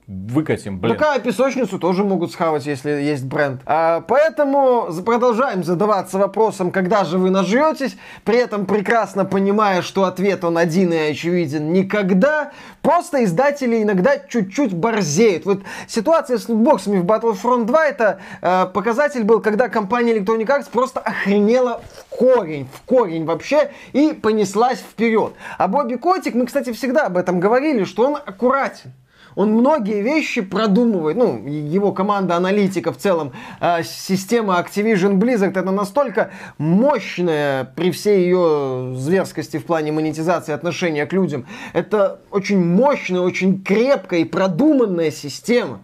выкатим, 0.07 0.79
блин. 0.79 0.97
Такая 0.97 1.19
песочницу 1.19 1.79
тоже 1.79 2.05
могут 2.05 2.31
схавать, 2.31 2.65
если 2.67 2.91
есть 2.91 3.25
бренд. 3.25 3.61
А, 3.67 4.03
поэтому 4.03 4.89
продолжаем 5.05 5.65
задаваться 5.65 6.19
вопросом, 6.19 6.71
когда 6.71 7.05
же 7.05 7.19
вы 7.19 7.31
нажретесь, 7.31 7.97
при 8.25 8.37
этом 8.37 8.67
прекрасно 8.67 9.25
понимая, 9.25 9.83
что 9.83 10.05
ответ 10.05 10.45
он 10.45 10.59
один 10.59 10.93
и 10.93 10.97
очевиден 10.97 11.73
никогда. 11.73 12.53
Просто 12.83 13.25
издатели 13.25 13.83
иногда 13.83 14.17
чуть-чуть 14.19 14.75
борзеют. 14.75 15.45
Вот 15.45 15.63
ситуация 15.89 16.39
с 16.39 16.49
лутбоксами 16.49 17.01
в 17.01 17.05
Battlefront 17.05 17.65
2 17.65 17.87
это 17.87 18.21
э, 18.43 18.67
показатель 18.73 19.25
был, 19.25 19.41
когда 19.41 19.69
компания 19.69 20.17
Electronic 20.17 20.47
Arts 20.47 20.69
просто 20.71 21.01
охренела 21.01 21.81
в 21.99 22.17
корень, 22.17 22.69
в 22.73 22.83
корень 22.83 23.25
вообще 23.25 23.73
и 23.93 24.13
понеслась 24.13 24.79
вперед. 24.79 25.33
А 25.59 25.67
Бобби 25.67 25.97
Котик, 25.97 26.35
мы, 26.35 26.47
кстати, 26.47 26.73
всегда 26.73 27.07
об 27.07 27.17
этом 27.17 27.41
говорили, 27.41 27.83
что 27.83 28.07
он 28.07 28.17
аккуратен. 28.17 28.93
Он 29.37 29.53
многие 29.53 30.01
вещи 30.01 30.41
продумывает, 30.41 31.19
ну, 31.19 31.47
его 31.47 31.93
команда 31.93 32.37
аналитиков 32.37 32.97
в 32.97 33.01
целом, 33.01 33.33
э, 33.61 33.83
система 33.85 34.59
Activision 34.59 35.19
Blizzard, 35.19 35.51
это 35.51 35.71
настолько 35.71 36.31
мощная 36.57 37.65
при 37.65 37.91
всей 37.91 38.25
ее 38.25 38.95
зверскости 38.97 39.59
в 39.59 39.67
плане 39.67 39.93
монетизации 39.93 40.53
отношения 40.53 41.05
к 41.05 41.13
людям. 41.13 41.47
Это 41.75 42.21
очень 42.31 42.59
мощная, 42.59 43.21
очень 43.21 43.63
крепкая 43.63 44.21
и 44.21 44.25
продуманная 44.25 45.11
система. 45.11 45.81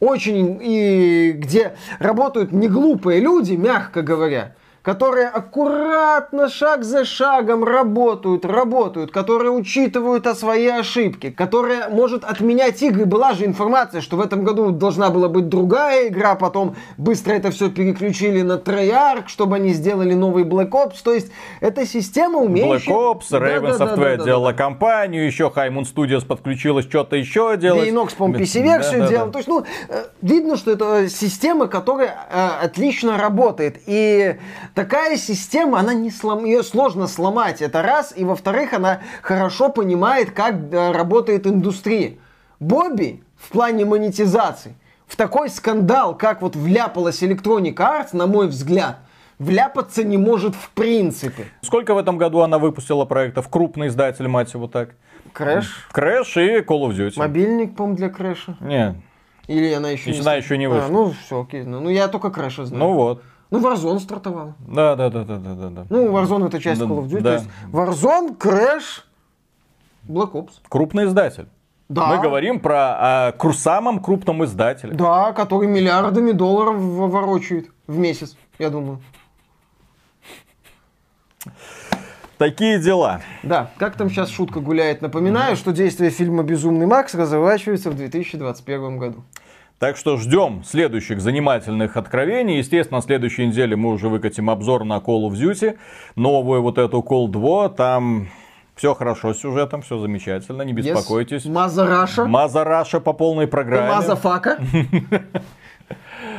Очень, 0.00 0.58
и 0.60 1.32
где 1.36 1.76
работают 2.00 2.50
не 2.50 2.68
глупые 2.68 3.20
люди, 3.20 3.54
мягко 3.54 4.02
говоря, 4.02 4.54
которые 4.88 5.28
аккуратно, 5.28 6.48
шаг 6.48 6.82
за 6.82 7.04
шагом 7.04 7.62
работают, 7.62 8.46
работают, 8.46 9.10
которые 9.10 9.50
учитывают 9.50 10.26
о 10.26 10.34
свои 10.34 10.66
ошибки, 10.66 11.28
которые 11.28 11.88
может 11.88 12.24
отменять 12.24 12.82
игры. 12.82 13.04
Была 13.04 13.34
же 13.34 13.44
информация, 13.44 14.00
что 14.00 14.16
в 14.16 14.20
этом 14.22 14.44
году 14.44 14.70
должна 14.70 15.10
была 15.10 15.28
быть 15.28 15.50
другая 15.50 16.08
игра, 16.08 16.36
потом 16.36 16.74
быстро 16.96 17.34
это 17.34 17.50
все 17.50 17.68
переключили 17.68 18.40
на 18.40 18.54
Treyarch, 18.54 19.24
чтобы 19.26 19.56
они 19.56 19.74
сделали 19.74 20.14
новый 20.14 20.44
Black 20.44 20.70
Ops. 20.70 21.02
То 21.04 21.12
есть 21.12 21.30
это 21.60 21.84
система 21.84 22.38
Black 22.38 22.46
умеющая... 22.46 22.94
Ops, 22.94 23.30
Raven 23.30 23.72
Да-да-да-да-да-да. 23.72 23.94
Software 23.94 24.24
делала 24.24 24.52
компанию, 24.54 25.26
еще 25.26 25.52
Highmoon 25.54 25.84
Studios 25.84 26.24
подключилась, 26.24 26.86
что-то 26.86 27.16
еще 27.16 27.58
делать. 27.58 27.90
Inox, 27.90 28.16
по-моему, 28.16 28.42
PC-версию 28.42 29.00
Да-да-да. 29.00 29.08
делал. 29.08 29.30
То 29.32 29.38
есть, 29.38 29.48
ну, 29.48 29.66
э, 29.90 30.04
видно, 30.22 30.56
что 30.56 30.70
это 30.70 31.10
система, 31.10 31.66
которая 31.66 32.26
э, 32.30 32.64
отлично 32.64 33.18
работает. 33.18 33.82
И 33.84 34.38
такая 34.78 35.16
система, 35.16 35.80
она 35.80 35.92
не 35.92 36.08
слом... 36.08 36.44
ее 36.44 36.62
сложно 36.62 37.08
сломать. 37.08 37.62
Это 37.62 37.82
раз. 37.82 38.12
И 38.14 38.22
во-вторых, 38.22 38.72
она 38.72 39.00
хорошо 39.22 39.70
понимает, 39.70 40.30
как 40.30 40.54
э, 40.54 40.92
работает 40.92 41.48
индустрия. 41.48 42.14
Бобби 42.60 43.24
в 43.36 43.50
плане 43.50 43.84
монетизации 43.84 44.76
в 45.08 45.16
такой 45.16 45.48
скандал, 45.50 46.16
как 46.16 46.42
вот 46.42 46.54
вляпалась 46.54 47.24
Electronic 47.24 47.74
Arts, 47.74 48.10
на 48.12 48.28
мой 48.28 48.46
взгляд, 48.46 48.98
вляпаться 49.40 50.04
не 50.04 50.16
может 50.16 50.54
в 50.54 50.70
принципе. 50.70 51.46
Сколько 51.62 51.94
в 51.94 51.98
этом 51.98 52.16
году 52.16 52.42
она 52.42 52.60
выпустила 52.60 53.04
проектов? 53.04 53.48
Крупный 53.48 53.88
издатель, 53.88 54.28
мать 54.28 54.54
его 54.54 54.68
так. 54.68 54.90
Crash, 55.32 55.88
Crash 55.92 56.34
и 56.36 56.60
Call 56.60 56.88
of 56.88 56.96
Duty. 56.96 57.18
мобильник, 57.18 57.74
по-моему, 57.74 57.96
для 57.96 58.10
Crash'а. 58.10 58.56
Не, 58.60 58.94
Или 59.48 59.72
она 59.72 59.90
еще 59.90 60.12
Она 60.20 60.34
еще 60.34 60.56
не 60.56 60.68
вышла. 60.68 60.86
А, 60.86 60.88
ну, 60.88 61.14
все, 61.24 61.42
окей. 61.42 61.64
Ну, 61.64 61.80
ну, 61.80 61.90
я 61.90 62.06
только 62.06 62.30
Crash'а 62.30 62.64
знаю. 62.64 62.84
ну 62.84 62.92
вот. 62.92 63.22
Ну, 63.50 63.60
Warzone 63.60 63.98
стартовал. 64.00 64.54
Да, 64.60 64.94
да, 64.96 65.08
да, 65.08 65.24
да, 65.24 65.36
да, 65.38 65.54
да, 65.54 65.68
да. 65.70 65.86
Ну, 65.88 66.08
Warzone 66.12 66.48
это 66.48 66.60
часть 66.60 66.80
Да, 66.80 66.86
Call 66.86 66.98
of 67.02 67.08
Duty. 67.08 67.20
да. 67.20 67.30
То 67.30 67.34
есть 67.34 67.48
Warzone, 67.72 68.36
Crash, 68.36 69.02
Black 70.06 70.32
Ops. 70.32 70.50
Крупный 70.68 71.06
издатель. 71.06 71.48
Да. 71.88 72.08
Мы 72.08 72.20
говорим 72.22 72.60
про 72.60 73.32
кру- 73.38 73.54
самом 73.54 74.00
крупном 74.00 74.44
издателе. 74.44 74.92
Да, 74.92 75.32
который 75.32 75.66
миллиардами 75.68 76.32
долларов 76.32 76.76
ворочает 76.76 77.70
в 77.86 77.96
месяц, 77.96 78.36
я 78.58 78.68
думаю. 78.68 79.00
Такие 82.36 82.78
дела. 82.78 83.20
Да, 83.42 83.70
как 83.78 83.96
там 83.96 84.10
сейчас 84.10 84.28
шутка 84.28 84.60
гуляет. 84.60 85.02
Напоминаю, 85.02 85.56
что 85.56 85.72
действие 85.72 86.10
фильма 86.10 86.44
«Безумный 86.44 86.86
Макс» 86.86 87.14
разворачивается 87.14 87.90
в 87.90 87.96
2021 87.96 88.98
году. 88.98 89.24
Так 89.78 89.96
что 89.96 90.16
ждем 90.16 90.64
следующих 90.64 91.20
занимательных 91.20 91.96
откровений. 91.96 92.58
Естественно, 92.58 92.98
на 92.98 93.02
следующей 93.02 93.46
неделе 93.46 93.76
мы 93.76 93.90
уже 93.90 94.08
выкатим 94.08 94.50
обзор 94.50 94.84
на 94.84 94.96
Call 94.96 95.28
of 95.28 95.34
Duty. 95.34 95.78
Новую 96.16 96.62
вот 96.62 96.78
эту 96.78 96.98
Call 96.98 97.28
2. 97.28 97.68
Там 97.70 98.28
все 98.74 98.94
хорошо 98.94 99.34
с 99.34 99.38
сюжетом, 99.38 99.82
все 99.82 99.98
замечательно, 99.98 100.62
не 100.62 100.72
беспокойтесь. 100.72 101.44
Маза 101.44 101.86
Раша. 101.86 102.24
Маза 102.24 102.64
Раша 102.64 103.00
по 103.00 103.12
полной 103.12 103.46
программе. 103.46 103.88
Маза 103.88 104.16
Фака. 104.16 104.58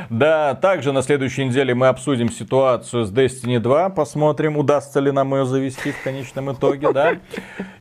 Да, 0.08 0.54
также 0.54 0.92
на 0.92 1.02
следующей 1.02 1.44
неделе 1.44 1.74
мы 1.74 1.88
обсудим 1.88 2.30
ситуацию 2.30 3.04
с 3.04 3.12
Destiny 3.12 3.58
2, 3.58 3.90
посмотрим, 3.90 4.56
удастся 4.56 5.00
ли 5.00 5.10
нам 5.10 5.34
ее 5.34 5.44
завести 5.44 5.92
в 5.92 6.02
конечном 6.02 6.52
итоге, 6.52 6.92
да. 6.92 7.16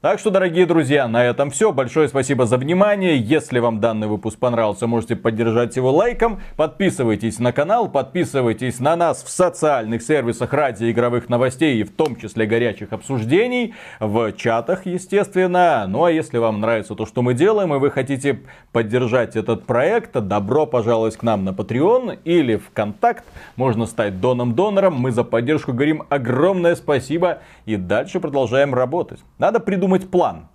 Так 0.02 0.20
что, 0.20 0.30
дорогие 0.30 0.66
друзья, 0.66 1.08
на 1.08 1.26
этом 1.26 1.52
все. 1.52 1.72
Большое 1.72 2.08
спасибо 2.08 2.46
за 2.46 2.58
внимание. 2.58 3.18
Если 3.18 3.60
вам 3.60 3.80
данный 3.80 4.08
выпуск 4.08 4.40
понравился, 4.40 4.88
можете 4.88 5.16
поддержать 5.16 5.76
его 5.76 5.92
лайком. 5.92 6.40
Подписывайтесь 6.56 7.40
на 7.40 7.52
канал, 7.52 7.90
подписывайтесь 7.90 8.80
на 8.80 8.96
нас 8.96 9.24
в 9.24 9.30
социальных 9.30 10.02
сервисах 10.02 10.54
ради 10.54 10.90
игровых 10.90 11.30
новостей 11.30 11.82
и 11.82 11.84
в 11.84 11.92
том 11.92 12.16
числе 12.16 12.46
горячих 12.46 12.94
обсуждений, 12.94 13.74
в 14.00 14.32
чатах, 14.34 14.86
естественно. 14.86 15.86
Ну 15.88 16.06
а 16.06 16.12
если 16.12 16.38
вам 16.38 16.62
нравится 16.62 16.96
то, 16.96 17.06
что 17.06 17.22
мы 17.22 17.34
делаем, 17.34 17.74
и 17.74 17.78
вы 17.78 17.92
хотите 17.92 18.40
поддержать 18.72 19.36
этот 19.36 19.66
проект, 19.66 20.14
добро 20.14 20.66
пожаловать 20.66 21.18
к 21.18 21.24
нам 21.24 21.44
на 21.44 21.50
Patreon 21.50 22.09
или 22.12 22.58
ВКонтакт. 22.58 23.24
Можно 23.56 23.86
стать 23.86 24.20
доном-донором. 24.22 24.96
Мы 24.96 25.12
за 25.12 25.24
поддержку 25.24 25.74
говорим 25.74 26.04
огромное 26.10 26.76
спасибо 26.76 27.42
и 27.66 27.76
дальше 27.76 28.20
продолжаем 28.20 28.74
работать. 28.74 29.20
Надо 29.38 29.60
придумать 29.60 30.10
план 30.10 30.48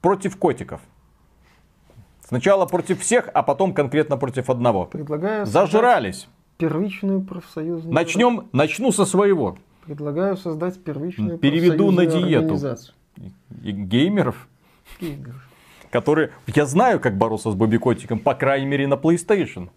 против 0.00 0.36
котиков. 0.36 0.80
Сначала 2.22 2.64
против 2.66 3.00
всех, 3.00 3.28
а 3.34 3.42
потом 3.42 3.74
конкретно 3.74 4.16
против 4.16 4.50
одного. 4.50 4.84
Предлагаю 4.86 5.46
Зажрались. 5.46 6.28
первичную 6.58 7.22
профсоюзную... 7.22 7.92
Начнем, 7.92 8.48
начну 8.52 8.92
со 8.92 9.04
своего. 9.04 9.58
Предлагаю 9.84 10.36
создать 10.36 10.80
первичную 10.82 11.38
Переведу 11.38 11.90
на 11.90 12.06
диету. 12.06 12.56
И 13.64 13.72
геймеров, 13.72 14.46
Игр. 15.00 15.34
которые... 15.90 16.30
Я 16.46 16.66
знаю, 16.66 17.00
как 17.00 17.18
бороться 17.18 17.50
с 17.50 17.54
Бобби 17.54 17.78
Котиком, 17.78 18.20
по 18.20 18.34
крайней 18.34 18.66
мере 18.66 18.86
на 18.86 18.94
PlayStation. 18.94 19.70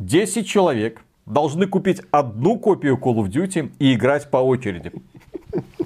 10 0.00 0.48
человек 0.48 1.02
должны 1.26 1.66
купить 1.66 2.02
одну 2.10 2.58
копию 2.58 2.96
Call 2.96 3.16
of 3.16 3.28
Duty 3.28 3.70
и 3.78 3.94
играть 3.94 4.30
по 4.30 4.38
очереди. 4.38 4.92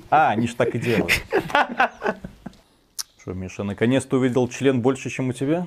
А, 0.09 0.31
они 0.31 0.47
ж 0.47 0.55
так 0.55 0.75
и 0.75 0.79
делают. 0.79 1.13
Что, 3.21 3.33
Миша, 3.33 3.65
наконец-то 3.65 4.17
увидел 4.19 4.47
член 4.49 4.81
больше, 4.81 5.11
чем 5.11 5.31
у 5.31 5.33
тебя? 5.33 5.67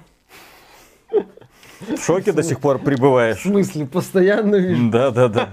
В 1.80 1.98
шоке 2.04 2.32
до 2.32 2.42
сих 2.42 2.60
пор 2.60 2.78
В 2.80 2.84
пребываешь? 2.84 3.42
смысле, 3.42 3.86
постоянно 3.86 4.56
вижу. 4.56 4.90
Да, 4.90 5.12
да, 5.12 5.28
да. 5.28 5.50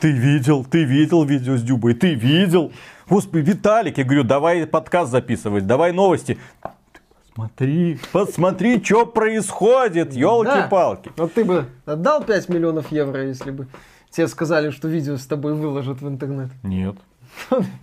Ты 0.00 0.12
видел, 0.12 0.64
ты 0.64 0.84
видел 0.84 1.24
видео 1.24 1.56
с 1.56 1.62
Дюбой, 1.62 1.94
ты 1.94 2.14
видел. 2.14 2.72
Господи, 3.08 3.50
Виталик, 3.50 3.98
я 3.98 4.04
говорю, 4.04 4.22
давай 4.22 4.66
подкаст 4.66 5.10
записывать, 5.10 5.66
давай 5.66 5.92
новости. 5.92 6.38
Посмотри, 7.38 7.98
посмотри, 8.12 8.82
что 8.82 9.06
происходит, 9.06 10.12
елки-палки. 10.12 11.12
Вот 11.16 11.34
ты 11.34 11.44
бы 11.44 11.66
отдал 11.86 12.24
5 12.24 12.48
миллионов 12.48 12.90
евро, 12.90 13.28
если 13.28 13.52
бы 13.52 13.68
тебе 14.10 14.26
сказали, 14.26 14.70
что 14.70 14.88
видео 14.88 15.16
с 15.16 15.24
тобой 15.24 15.54
выложат 15.54 16.00
в 16.00 16.08
интернет. 16.08 16.50
Нет. 16.64 16.96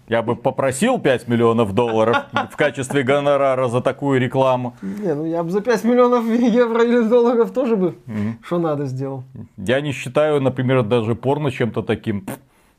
Я 0.09 0.23
бы 0.23 0.35
попросил 0.35 0.99
5 0.99 1.29
миллионов 1.29 1.73
долларов 1.73 2.17
в 2.51 2.57
качестве 2.57 3.03
гонорара 3.03 3.69
за 3.69 3.79
такую 3.79 4.19
рекламу. 4.19 4.75
Не, 4.81 5.15
ну 5.15 5.25
я 5.25 5.41
бы 5.41 5.49
за 5.51 5.61
5 5.61 5.85
миллионов 5.85 6.25
евро 6.25 6.83
или 6.83 7.07
долларов 7.07 7.51
тоже 7.51 7.77
бы 7.77 7.95
что 8.43 8.59
надо 8.59 8.85
сделал. 8.87 9.23
Я 9.55 9.79
не 9.79 9.93
считаю, 9.93 10.41
например, 10.41 10.83
даже 10.83 11.15
порно 11.15 11.49
чем-то 11.49 11.81
таким. 11.81 12.27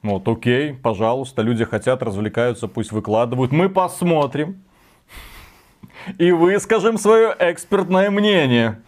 Вот, 0.02 0.28
окей, 0.28 0.74
пожалуйста, 0.74 1.40
люди 1.40 1.64
хотят, 1.64 2.02
развлекаются, 2.02 2.68
пусть 2.68 2.92
выкладывают. 2.92 3.50
Мы 3.50 3.70
посмотрим. 3.70 4.62
И 6.18 6.30
выскажем 6.32 6.98
свое 6.98 7.34
экспертное 7.38 8.10
мнение. 8.10 8.80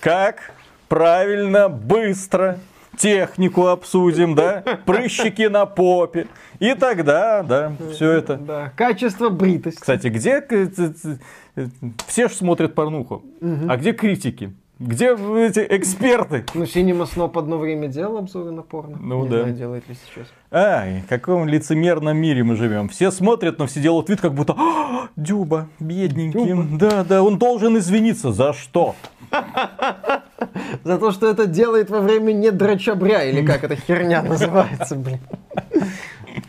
Как 0.00 0.52
правильно, 0.88 1.68
быстро 1.68 2.58
технику 2.96 3.66
обсудим, 3.66 4.34
да? 4.34 4.62
Прыщики 4.84 5.42
на 5.48 5.66
попе. 5.66 6.26
И 6.60 6.74
тогда, 6.74 7.42
да, 7.42 7.72
все 7.92 8.10
это. 8.12 8.36
Да, 8.36 8.72
качество 8.76 9.28
бритости. 9.28 9.80
Кстати, 9.80 10.06
где... 10.08 10.40
ц- 10.40 10.66
ц- 10.68 11.18
э, 11.56 11.66
Все 12.06 12.28
же 12.28 12.34
смотрят 12.34 12.74
порнуху. 12.74 13.24
А 13.68 13.76
где 13.76 13.92
критики? 13.92 14.52
Где 14.80 15.12
эти 15.14 15.64
эксперты? 15.70 16.44
Ну, 16.52 16.64
Cinema 16.64 17.04
Snob 17.08 17.38
одно 17.38 17.58
время 17.58 17.86
делал 17.86 18.16
обзоры 18.18 18.50
на 18.50 18.62
порно. 18.62 18.98
Ну 19.00 19.22
Не 19.22 19.28
да. 19.30 19.38
знаю, 19.42 19.54
делает 19.54 19.88
ли 19.88 19.94
сейчас. 19.94 20.26
Ай, 20.50 21.02
в 21.02 21.08
каком 21.08 21.46
лицемерном 21.46 22.16
мире 22.16 22.42
мы 22.42 22.56
живем. 22.56 22.88
Все 22.88 23.12
смотрят, 23.12 23.58
но 23.58 23.66
все 23.66 23.80
делают 23.80 24.08
вид, 24.08 24.20
как 24.20 24.34
будто 24.34 24.54
«А, 24.58 25.08
Дюба, 25.14 25.68
бедненький. 25.78 26.76
Да, 26.76 27.04
да, 27.04 27.22
он 27.22 27.38
должен 27.38 27.78
извиниться. 27.78 28.32
За 28.32 28.52
что? 28.52 28.96
За 30.84 30.98
то, 30.98 31.12
что 31.12 31.28
это 31.30 31.46
делает 31.46 31.88
во 31.90 32.00
время 32.00 32.32
недрачабря, 32.32 33.22
или 33.24 33.46
как 33.46 33.62
эта 33.62 33.76
херня 33.76 34.22
называется, 34.28 34.96
блин. 34.96 35.20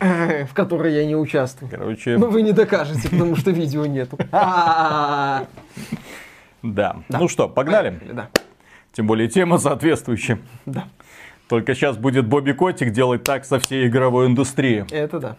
В 0.00 0.52
которой 0.52 0.92
я 0.94 1.06
не 1.06 1.14
участвую. 1.14 1.70
Короче, 1.70 2.16
Ну, 2.18 2.28
вы 2.28 2.42
не 2.42 2.50
докажете, 2.52 3.08
потому 3.08 3.36
что 3.36 3.52
видео 3.52 3.86
нету. 3.86 4.18
А-а-а. 6.62 7.02
да. 7.08 7.18
Ну 7.18 7.28
что, 7.28 7.48
погнали? 7.48 7.90
Поехали, 7.90 8.12
Да. 8.12 8.30
Тем 8.92 9.06
более 9.06 9.28
тема 9.28 9.58
соответствующая. 9.58 10.38
Да. 10.64 10.88
Только 11.48 11.74
сейчас 11.74 11.96
будет 11.96 12.26
Бобби 12.26 12.52
Котик 12.52 12.90
делать 12.90 13.22
так 13.22 13.44
со 13.44 13.60
всей 13.60 13.86
игровой 13.86 14.26
индустрией. 14.26 14.84
Это 14.90 15.20
да. 15.20 15.36